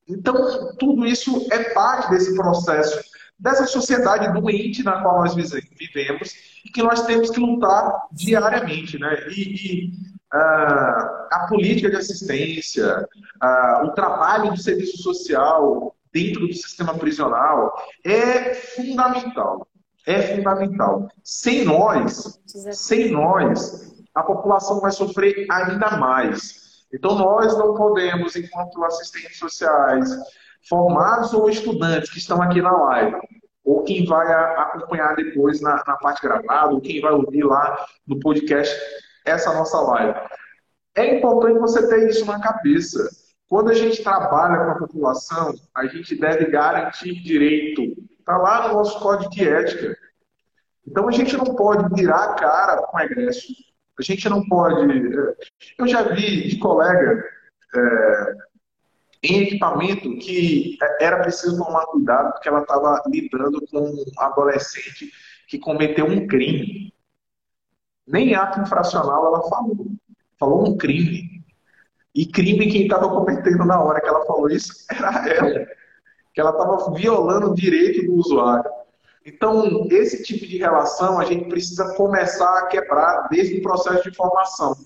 [0.09, 3.03] Então, tudo isso é parte desse processo
[3.39, 6.33] dessa sociedade doente na qual nós vivemos
[6.65, 8.99] e que nós temos que lutar diariamente.
[8.99, 9.27] Né?
[9.29, 9.89] E, e
[10.33, 13.07] uh, a política de assistência,
[13.43, 17.75] uh, o trabalho do serviço social dentro do sistema prisional
[18.05, 19.67] é fundamental.
[20.07, 21.09] É fundamental.
[21.23, 22.41] Sem nós,
[22.73, 26.64] sem nós, a população vai sofrer ainda mais.
[26.95, 30.09] Então, nós não podemos, enquanto assistentes sociais,
[30.69, 33.17] formados ou estudantes que estão aqui na live,
[33.65, 38.21] ou quem vai acompanhar depois na, na parte gravada, ou quem vai ouvir lá no
[38.21, 38.75] podcast
[39.25, 40.19] essa nossa live.
[40.95, 43.09] É importante você ter isso na cabeça.
[43.49, 47.83] Quando a gente trabalha com a população, a gente deve garantir direito.
[48.19, 49.97] Está lá no nosso código de ética.
[50.87, 53.53] Então a gente não pode virar a cara com o egresso.
[53.99, 54.91] A gente não pode.
[54.91, 55.35] É,
[55.79, 57.25] eu já vi de colega
[57.75, 58.35] é,
[59.23, 65.11] em equipamento que era preciso tomar cuidado porque ela estava lidando com um adolescente
[65.49, 66.93] que cometeu um crime.
[68.07, 69.87] Nem ato infracional ela falou.
[70.39, 71.45] Falou um crime.
[72.15, 75.67] E crime quem estava cometendo na hora que ela falou isso era ela.
[76.33, 78.71] Que ela estava violando o direito do usuário.
[79.25, 84.15] Então, esse tipo de relação a gente precisa começar a quebrar desde o processo de
[84.15, 84.77] formação.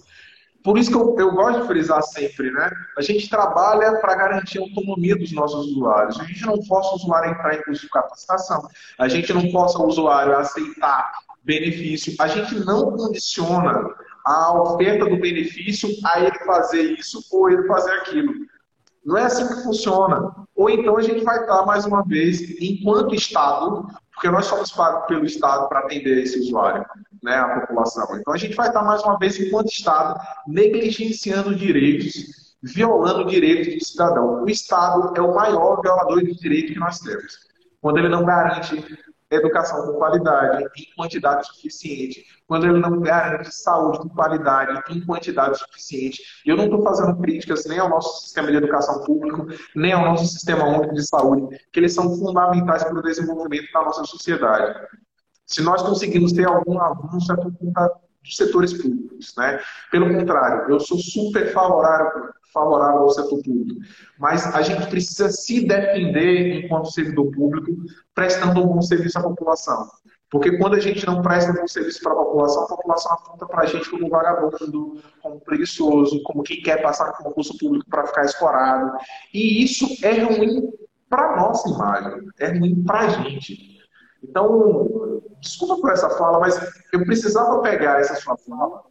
[0.63, 2.71] Por isso que eu, eu gosto de frisar sempre, né?
[2.97, 6.21] A gente trabalha para garantir a autonomia dos nossos usuários.
[6.21, 8.69] A gente não força o usuário a entrar em curso de capacitação.
[8.99, 11.11] A gente não força o usuário a aceitar
[11.43, 12.15] benefício.
[12.21, 13.89] A gente não condiciona
[14.25, 18.35] a oferta do benefício a ele fazer isso ou ele fazer aquilo.
[19.05, 20.35] Não é assim que funciona.
[20.55, 23.87] Ou então a gente vai estar, mais uma vez, enquanto Estado,
[24.19, 26.85] porque nós somos pagos pelo Estado para atender esse usuário,
[27.23, 28.05] né, a população.
[28.19, 33.85] Então a gente vai estar mais uma vez enquanto Estado negligenciando direitos, violando direitos do
[33.85, 34.43] cidadão.
[34.43, 37.39] O Estado é o maior violador de direitos que nós temos.
[37.81, 38.85] Quando ele não garante
[39.31, 45.59] educação com qualidade, em quantidade suficiente, quando ele não garante saúde com qualidade, em quantidade
[45.59, 46.23] suficiente.
[46.47, 50.05] E eu não estou fazendo críticas nem ao nosso sistema de educação público, nem ao
[50.05, 54.75] nosso sistema único de saúde, que eles são fundamentais para o desenvolvimento da nossa sociedade.
[55.47, 57.91] Se nós conseguimos ter algum avanço, é por conta
[58.29, 59.35] dos setores públicos.
[59.37, 59.61] Né?
[59.91, 63.81] Pelo contrário, eu sou super favorável favorável ao setor público.
[64.19, 67.71] Mas a gente precisa se defender enquanto servidor público,
[68.15, 69.89] prestando um bom serviço à população.
[70.31, 73.47] Porque quando a gente não presta um bom serviço para a população, a população aponta
[73.47, 78.07] para a gente como vagabundo, como preguiçoso, como quem quer passar no concurso público para
[78.07, 78.93] ficar escorado.
[79.33, 80.71] E isso é ruim
[81.09, 83.78] para a nossa imagem, é ruim para a gente.
[84.23, 86.59] Então, desculpa por essa fala, mas
[86.93, 88.83] eu precisava pegar essa sua fala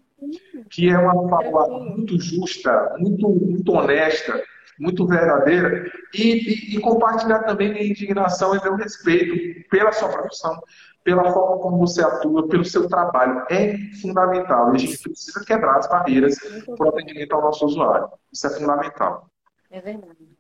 [0.72, 4.44] que é uma fala muito justa, muito, muito honesta,
[4.80, 10.60] muito verdadeira, e, e, e, compartilhar também minha indignação e meu respeito pela sua profissão,
[11.04, 13.46] pela forma como você atua, pelo seu trabalho.
[13.50, 14.72] É fundamental.
[14.72, 16.36] A gente precisa quebrar as barreiras
[16.76, 18.10] para o atendimento ao nosso usuário.
[18.32, 19.28] Isso é fundamental.
[19.72, 20.37] É verdade.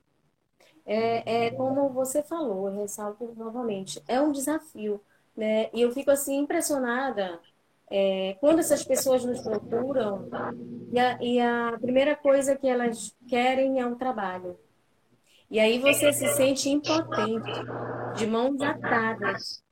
[0.87, 5.01] É, é como você falou, ressalto novamente, é um desafio.
[5.35, 5.69] Né?
[5.73, 7.39] E eu fico assim impressionada
[7.91, 10.27] é, quando essas pessoas nos procuram,
[10.91, 14.57] e a, e a primeira coisa que elas querem é um trabalho.
[15.49, 17.51] E aí você se sente impotente,
[18.15, 19.63] de mãos atadas,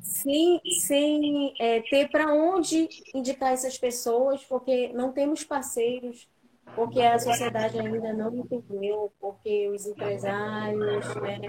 [0.00, 6.28] sem, sem é, ter para onde indicar essas pessoas, porque não temos parceiros,
[6.74, 11.40] porque a sociedade ainda não entendeu, porque os empresários, né,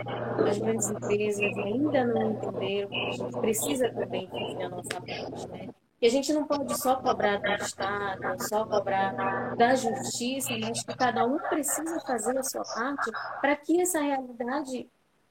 [0.48, 5.48] as grandes empresas ainda não entenderam, a gente precisa também fazer a nossa parte.
[5.48, 5.70] Né?
[6.02, 10.98] que a gente não pode só cobrar do Estado, só cobrar da justiça, mas que
[10.98, 14.90] cada um precisa fazer a sua parte para que essa realidade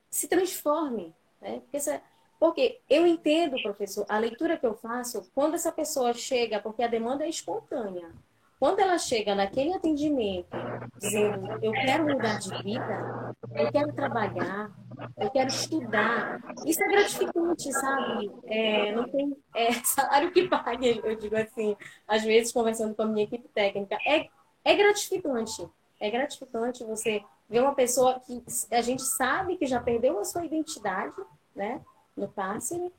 [0.09, 1.13] se transforme.
[1.43, 1.59] Né?
[1.59, 2.01] Porque, essa,
[2.39, 6.89] porque eu entendo, professor, a leitura que eu faço, quando essa pessoa chega, porque a
[6.89, 8.09] demanda é espontânea,
[8.61, 10.55] quando ela chega naquele atendimento,
[10.99, 14.71] dizendo: Eu quero mudar de vida, eu quero trabalhar,
[15.17, 18.31] eu quero estudar, isso é gratificante, sabe?
[18.45, 21.75] É, não tem é, salário que pague, eu digo assim,
[22.07, 23.97] às vezes conversando com a minha equipe técnica.
[24.07, 24.29] É,
[24.63, 25.67] é gratificante.
[25.99, 30.45] É gratificante você ver uma pessoa que a gente sabe que já perdeu a sua
[30.45, 31.17] identidade,
[31.55, 31.81] né?
[32.17, 32.93] No cárcere,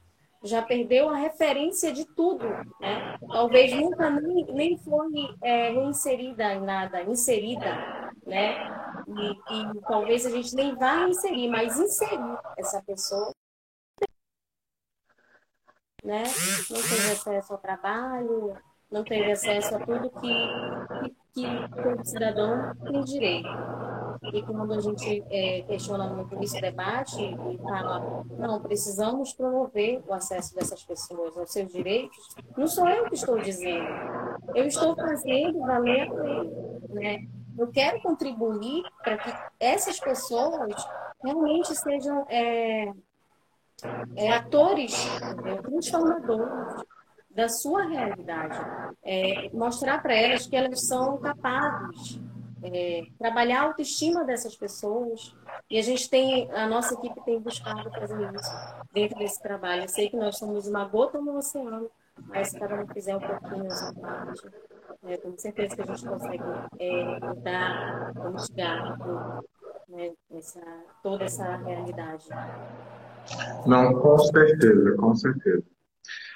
[0.43, 2.45] já perdeu a referência de tudo,
[2.79, 3.17] né?
[3.31, 5.07] Talvez nunca nem, nem foi
[5.41, 8.55] é, reinserida em nada, inserida, né?
[9.07, 13.31] E, e, talvez a gente nem vá inserir, mas inserir essa pessoa,
[16.03, 16.23] né?
[16.69, 18.57] Não teve acesso ao trabalho,
[18.91, 20.49] não teve acesso a tudo que,
[21.03, 23.49] que, que todo cidadão tem direito.
[24.23, 30.13] E quando a gente é, questiona muito esse debate e fala, não, precisamos promover o
[30.13, 33.87] acesso dessas pessoas aos seus direitos, não sou eu que estou dizendo.
[34.53, 36.49] Eu estou fazendo valer a lei.
[36.89, 37.27] Né?
[37.57, 40.75] Eu quero contribuir para que essas pessoas
[41.23, 42.91] realmente sejam é,
[44.15, 44.93] é, atores
[45.63, 46.83] transformadores
[47.31, 48.59] da sua realidade.
[49.03, 52.21] É, mostrar para elas que elas são capazes
[52.63, 55.35] é, trabalhar a autoestima dessas pessoas.
[55.69, 58.51] E a gente tem, a nossa equipe tem buscado fazer isso
[58.93, 59.83] dentro desse trabalho.
[59.83, 61.89] Eu sei que nós somos uma gota no oceano,
[62.27, 64.49] mas se cada um fizer um pouquinho a sua parte,
[65.03, 66.43] é, tenho certeza que a gente consegue
[66.79, 68.97] é, mudar, mitigar
[69.89, 70.61] né, essa,
[71.01, 72.27] toda essa realidade.
[73.65, 75.63] Não, com certeza, com certeza.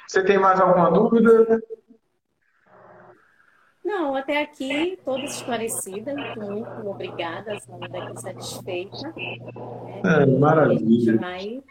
[0.07, 1.61] Você tem mais alguma dúvida?
[3.85, 9.13] Não, até aqui toda esclarecida, muito obrigada, saí daqui satisfeita.
[9.15, 10.01] Né?
[10.03, 11.17] É, maravilha.
[11.17, 11.61] Vai...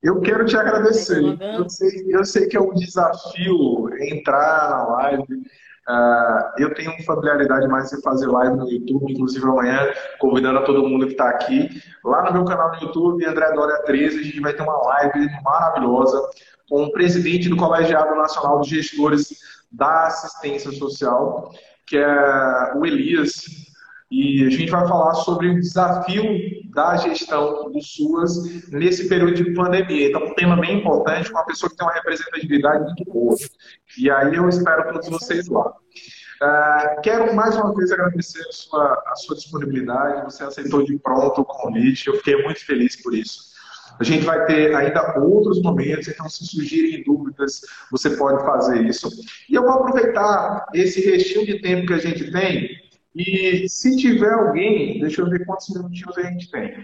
[0.00, 1.20] Eu quero te agradecer.
[1.40, 5.42] Eu sei, eu sei que é um desafio entrar na live.
[5.88, 10.88] Uh, eu tenho familiaridade mais em fazer live no YouTube, inclusive amanhã, convidando a todo
[10.88, 11.68] mundo que está aqui.
[12.04, 15.28] Lá no meu canal no YouTube, André Dória 13, a gente vai ter uma live
[15.42, 16.22] maravilhosa
[16.68, 21.52] com o presidente do Colegiado Nacional de Gestores da assistência social,
[21.86, 23.44] que é o Elias,
[24.10, 26.22] e a gente vai falar sobre o desafio
[26.74, 30.08] da gestão do SUAS nesse período de pandemia.
[30.08, 33.34] Então, um tema bem importante, com uma pessoa que tem uma representatividade muito boa.
[33.98, 35.66] E aí eu espero todos vocês lá.
[36.42, 40.24] Uh, quero mais uma vez agradecer a sua, a sua disponibilidade.
[40.24, 42.08] Você aceitou de pronto o convite.
[42.08, 43.51] Eu fiquei muito feliz por isso.
[44.02, 49.08] A gente vai ter ainda outros momentos, então se surgirem dúvidas, você pode fazer isso.
[49.48, 52.68] E eu vou aproveitar esse restinho de tempo que a gente tem
[53.14, 56.80] e se tiver alguém, deixa eu ver quantos minutinhos a gente tem.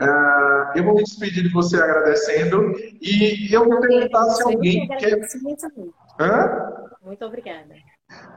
[0.00, 5.20] Uh, eu vou me despedir de você agradecendo e eu vou perguntar se alguém quer.
[6.18, 6.88] Hã?
[7.02, 7.74] Muito obrigada.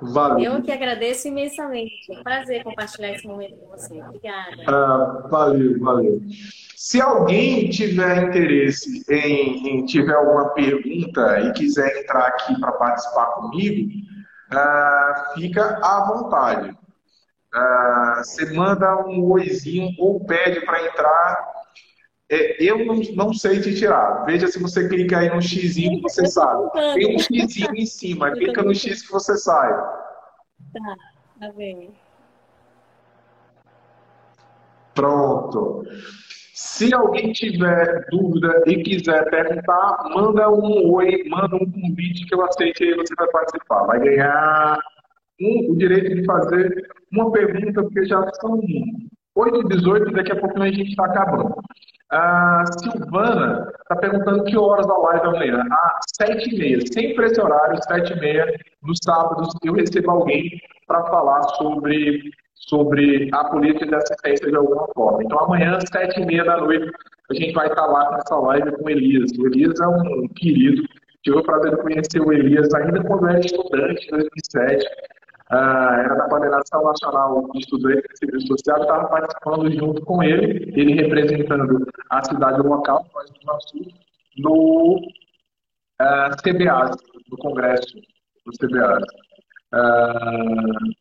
[0.01, 0.53] Valeu.
[0.53, 2.11] Eu que agradeço imensamente.
[2.11, 4.01] É um prazer compartilhar esse momento com você.
[4.01, 4.63] Obrigada.
[4.67, 6.21] Ah, valeu, valeu.
[6.75, 13.25] Se alguém tiver interesse em, em tiver alguma pergunta e quiser entrar aqui para participar
[13.27, 13.89] comigo,
[14.53, 16.69] uh, fica à vontade.
[16.69, 21.54] Uh, você manda um oizinho ou pede para entrar.
[22.29, 24.25] É, eu não, não, sei te tirar.
[24.25, 26.71] Veja se você clica aí no X que você sabe.
[26.95, 29.71] Tem um X em cima, clica no X que você sai.
[29.71, 30.95] Tá,
[31.39, 31.93] tá bem.
[34.95, 35.83] Pronto.
[36.53, 42.43] Se alguém tiver dúvida e quiser perguntar, manda um oi, manda um convite que eu
[42.43, 43.83] aceite e você vai participar.
[43.83, 44.79] Vai ganhar
[45.41, 48.59] um, o direito de fazer uma pergunta, porque já são
[49.35, 51.55] 8 e 18 daqui a pouco a gente está acabando.
[52.15, 55.63] A Silvana está perguntando que horas da live amanhã.
[55.69, 58.53] Às 7h30, sempre esse horário, 7h30,
[58.83, 60.49] nos sábados, eu recebo alguém
[60.87, 65.23] para falar sobre sobre a política de assistência de alguma forma.
[65.23, 66.89] Então, amanhã, sete e meia da noite,
[67.29, 69.31] a gente vai estar lá nessa live com o Elias.
[69.37, 70.83] O Elias é um querido.
[71.23, 74.85] Tive o prazer de conhecer o Elias ainda quando era estudante, em 2007.
[75.51, 80.73] Uh, era da Coordenação Nacional de Estudantes de Serviço Social, estava participando junto com ele,
[80.75, 83.77] ele representando a cidade local, Nós do Iguaçu,
[84.37, 84.99] no
[85.99, 86.91] ah, CBA,
[87.29, 87.95] no Congresso
[88.45, 88.97] do CBA.
[89.73, 90.95] Uh,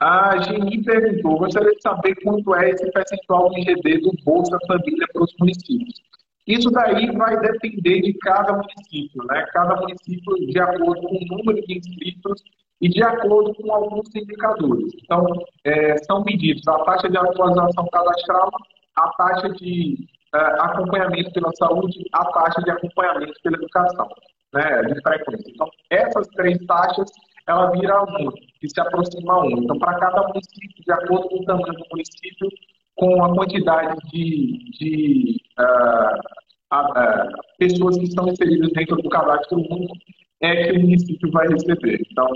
[0.00, 4.58] ah, a Geni perguntou: gostaria de saber quanto é esse percentual do IGD do Bolsa
[4.66, 6.00] Família para os municípios.
[6.46, 9.46] Isso daí vai depender de cada município, né?
[9.52, 12.42] Cada município de acordo com o número de inscritos
[12.80, 14.92] e de acordo com alguns indicadores.
[15.02, 15.26] Então,
[15.64, 18.50] é, são medidos a taxa de atualização cadastral,
[18.96, 24.08] a taxa de é, acompanhamento pela saúde, a taxa de acompanhamento pela educação,
[24.52, 24.82] né?
[24.82, 25.50] De frequência.
[25.50, 27.10] Então, essas três taxas
[27.46, 28.30] ela vira um,
[28.60, 29.62] que se aproxima a um.
[29.62, 32.48] Então, para cada município, de acordo com o tamanho do município,
[32.96, 37.28] com a quantidade de, de uh, uh,
[37.58, 39.96] pessoas que estão inseridas dentro do cadastro único,
[40.40, 42.00] é que o município vai receber.
[42.10, 42.28] Então,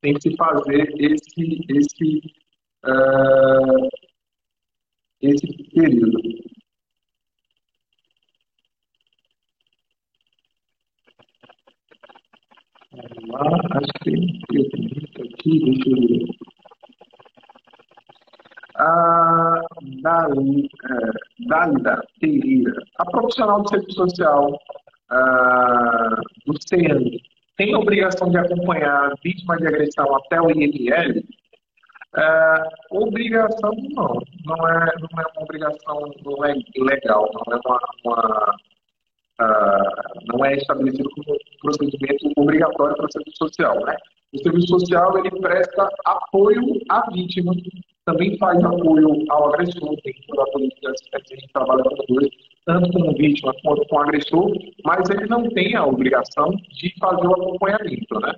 [0.00, 2.22] tem que se fazer esse, esse,
[2.84, 3.88] uh,
[5.20, 6.20] esse período.
[12.92, 13.40] Vamos lá,
[13.78, 16.51] acho que tem pergunta aqui, deixa eu ver.
[20.04, 20.26] A
[21.46, 24.50] Dalida Pereira, a profissional de serviço social
[25.10, 26.98] uh, do CEAN
[27.56, 31.22] tem a obrigação de acompanhar vítima de agressão até o IML?
[32.14, 37.80] É, obrigação não, não é, não é uma obrigação não é legal, não é uma,
[38.04, 38.54] uma
[39.40, 43.96] uh, não é estabelecido como procedimento obrigatório para o serviço social, né?
[44.34, 47.54] O serviço social ele presta apoio à vítima,
[48.04, 52.28] também faz apoio ao agressor dentro da política assistência, a gente trabalha com dois,
[52.66, 54.52] tanto como vítima quanto com agressor,
[54.84, 58.34] mas ele não tem a obrigação de fazer o acompanhamento, né?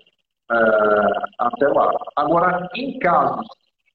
[0.52, 1.90] Uh, até lá.
[2.16, 3.46] Agora, em casos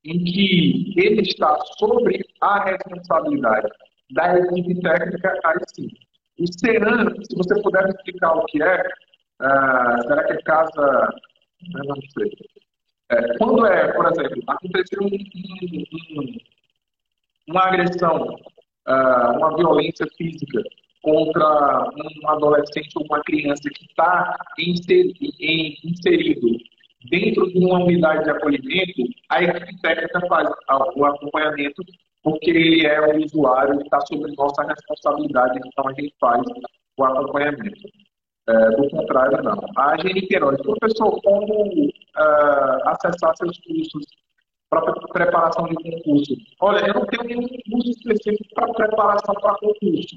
[0.06, 3.68] em que ele está sobre a responsabilidade
[4.12, 5.90] da equipe técnica, aí sim.
[6.40, 8.82] O CERAN, se você puder explicar o que é,
[9.42, 11.10] uh, será que é casa.
[11.74, 12.32] Não sei.
[13.12, 16.38] É, quando é, por exemplo, aconteceu um, um, um,
[17.48, 18.36] uma agressão,
[18.88, 20.62] uh, uma violência física
[21.02, 21.90] contra
[22.24, 26.58] um adolescente ou uma criança que está inserido
[27.10, 30.50] dentro de uma unidade de acolhimento, a equipe técnica faz
[30.96, 31.82] o acompanhamento,
[32.24, 36.42] porque ele é o usuário está sob nossa responsabilidade, então a gente faz
[36.98, 37.90] o acompanhamento.
[38.50, 39.60] É, do contrário, não.
[39.78, 44.06] A Queiroz, professor, como uh, acessar seus cursos
[44.70, 46.36] para preparação de concurso?
[46.60, 50.16] Olha, eu não tenho nenhum curso específico para preparação para concurso.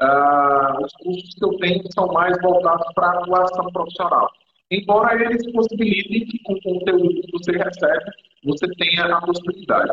[0.00, 4.28] Uh, os cursos que eu tenho são mais voltados para atuação profissional
[4.70, 8.10] embora eles possibilitem que com o conteúdo que você recebe,
[8.44, 9.92] você tenha a possibilidade.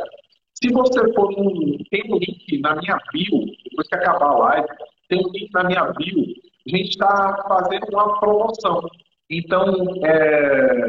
[0.61, 1.77] Se você for no.
[1.89, 4.67] Tem um link na minha bio, depois que acabar a live,
[5.09, 6.25] tem um link na minha bio,
[6.67, 8.81] a gente está fazendo uma promoção.
[9.29, 9.65] Então,
[10.03, 10.87] é,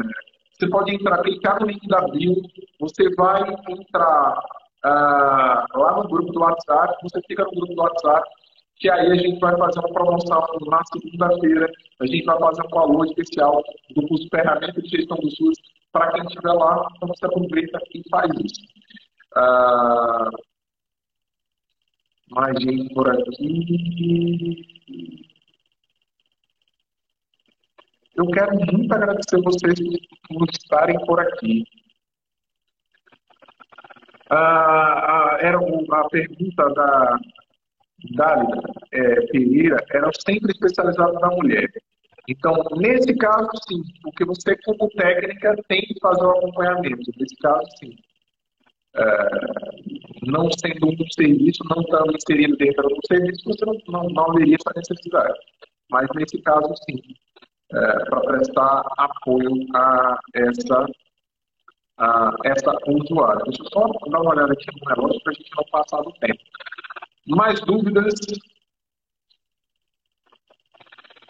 [0.59, 2.35] você pode entrar, clicar no link da bio,
[2.79, 4.39] você vai entrar
[4.85, 8.27] uh, lá no grupo do WhatsApp, você fica no grupo do WhatsApp,
[8.77, 12.69] que aí a gente vai fazer uma promoção na segunda-feira, a gente vai fazer um
[12.69, 13.63] valor especial
[13.95, 15.57] do curso Ferramenta de Gestão do SUS
[15.91, 18.61] para quem estiver lá, então você aproveita e faz isso.
[19.35, 20.29] Ah,
[22.31, 24.65] mais gente por aqui.
[28.17, 29.79] Eu quero muito agradecer vocês
[30.27, 31.63] por estarem por aqui.
[34.31, 37.19] Ah, ah era a pergunta da
[38.15, 38.61] Dálida
[38.91, 41.69] é, Pereira eram sempre especializados na mulher.
[42.27, 47.11] Então, nesse caso, sim, porque você, como técnica, tem que fazer o acompanhamento.
[47.17, 47.95] Nesse caso, sim.
[48.95, 49.29] É,
[50.25, 54.57] não sendo um serviço, não estando inserido dentro do serviço, você não, não, não haveria
[54.59, 55.39] essa necessidade.
[55.89, 56.99] Mas, nesse caso, sim,
[57.73, 60.85] é, para prestar apoio a essa,
[61.97, 63.43] a essa usuária.
[63.45, 66.13] Deixa eu só dar uma olhada aqui no relógio para a gente não passar do
[66.13, 66.39] tempo.
[67.27, 68.13] Mais dúvidas?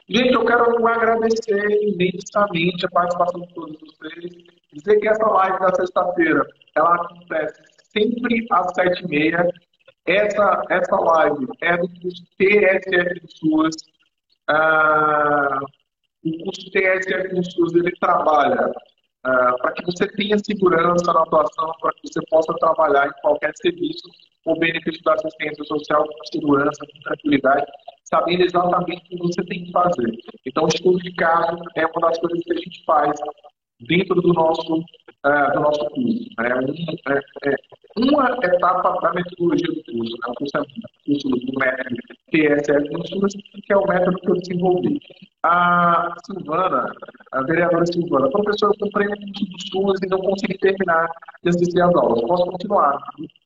[0.09, 4.31] Gente, eu quero agradecer imensamente a participação de todos vocês.
[4.71, 7.61] Dizer que essa live da sexta-feira, ela acontece
[7.91, 9.49] sempre às sete e meia.
[10.05, 13.75] Essa, essa live é do TSF de SUAS.
[14.47, 15.59] Ah,
[16.23, 18.71] o curso TSF de SUAS, ele trabalha
[19.23, 23.51] ah, para que você tenha segurança na atuação, para que você possa trabalhar em qualquer
[23.61, 24.07] serviço
[24.45, 27.65] o benefício da assistência social com segurança, com tranquilidade,
[28.05, 30.17] sabendo exatamente o que você tem que fazer.
[30.45, 33.19] Então, o estudo de caso é uma das coisas que a gente faz
[33.81, 36.29] dentro do nosso, uh, do nosso curso.
[36.39, 37.55] É, um, é, é,
[37.97, 40.27] uma etapa da metodologia do curso, né?
[40.27, 40.61] o curso, é,
[41.05, 41.97] curso do método
[42.31, 44.99] TSF Consultas, que é o método que eu desenvolvi.
[45.43, 46.91] A Silvana,
[47.31, 51.09] a vereadora Silvana, professor, eu comprei um curso dos SUS e não consegui terminar
[51.43, 52.21] de assistir às aulas.
[52.21, 52.97] Posso continuar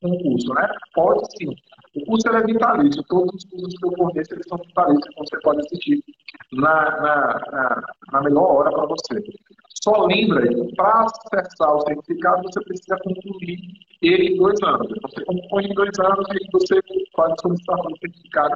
[0.01, 0.67] com o curso, né?
[0.95, 1.55] Pode sim.
[1.95, 5.59] O curso é vitalício, todos os cursos que eu forneço são vitalícios, então você pode
[5.59, 6.03] assistir
[6.53, 9.21] na, na, na, na melhor hora para você.
[9.84, 13.59] Só lembra que para acessar o certificado você precisa concluir
[14.01, 14.88] ele em dois anos.
[15.01, 16.79] Você conclui em dois anos e você
[17.15, 18.55] pode solicitar o certificado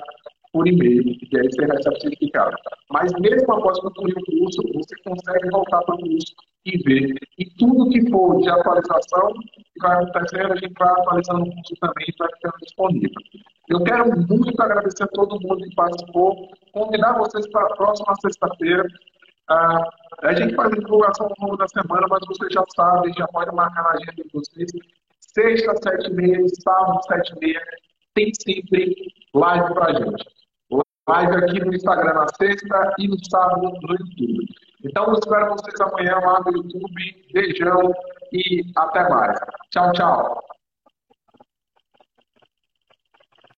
[0.54, 2.56] por e-mail, e aí você recebe o certificado.
[2.90, 6.34] Mas mesmo após concluir o curso, você consegue voltar para o curso
[6.66, 7.14] e ver.
[7.38, 11.74] E tudo que for de atualização que vai acontecendo, a gente vai atualizando o curso
[11.82, 13.22] também e vai ficando disponível.
[13.68, 18.88] Eu quero muito agradecer a todo mundo que participou, convidar vocês para a próxima sexta-feira.
[19.50, 19.84] Ah,
[20.24, 23.54] a gente faz a divulgação ao longo da semana, mas vocês já sabem, já pode
[23.54, 24.72] marcar na agenda de vocês.
[25.20, 27.62] Sexta, sete e meia, sábado, sete e meia,
[28.16, 28.96] tem sempre
[29.36, 30.26] live para a gente.
[31.08, 34.46] Live aqui no Instagram na sexta e no sábado no YouTube.
[34.84, 37.26] Então, eu espero vocês amanhã lá no YouTube.
[37.32, 37.94] Beijão
[38.32, 39.40] e até mais.
[39.70, 40.55] Tchau, tchau.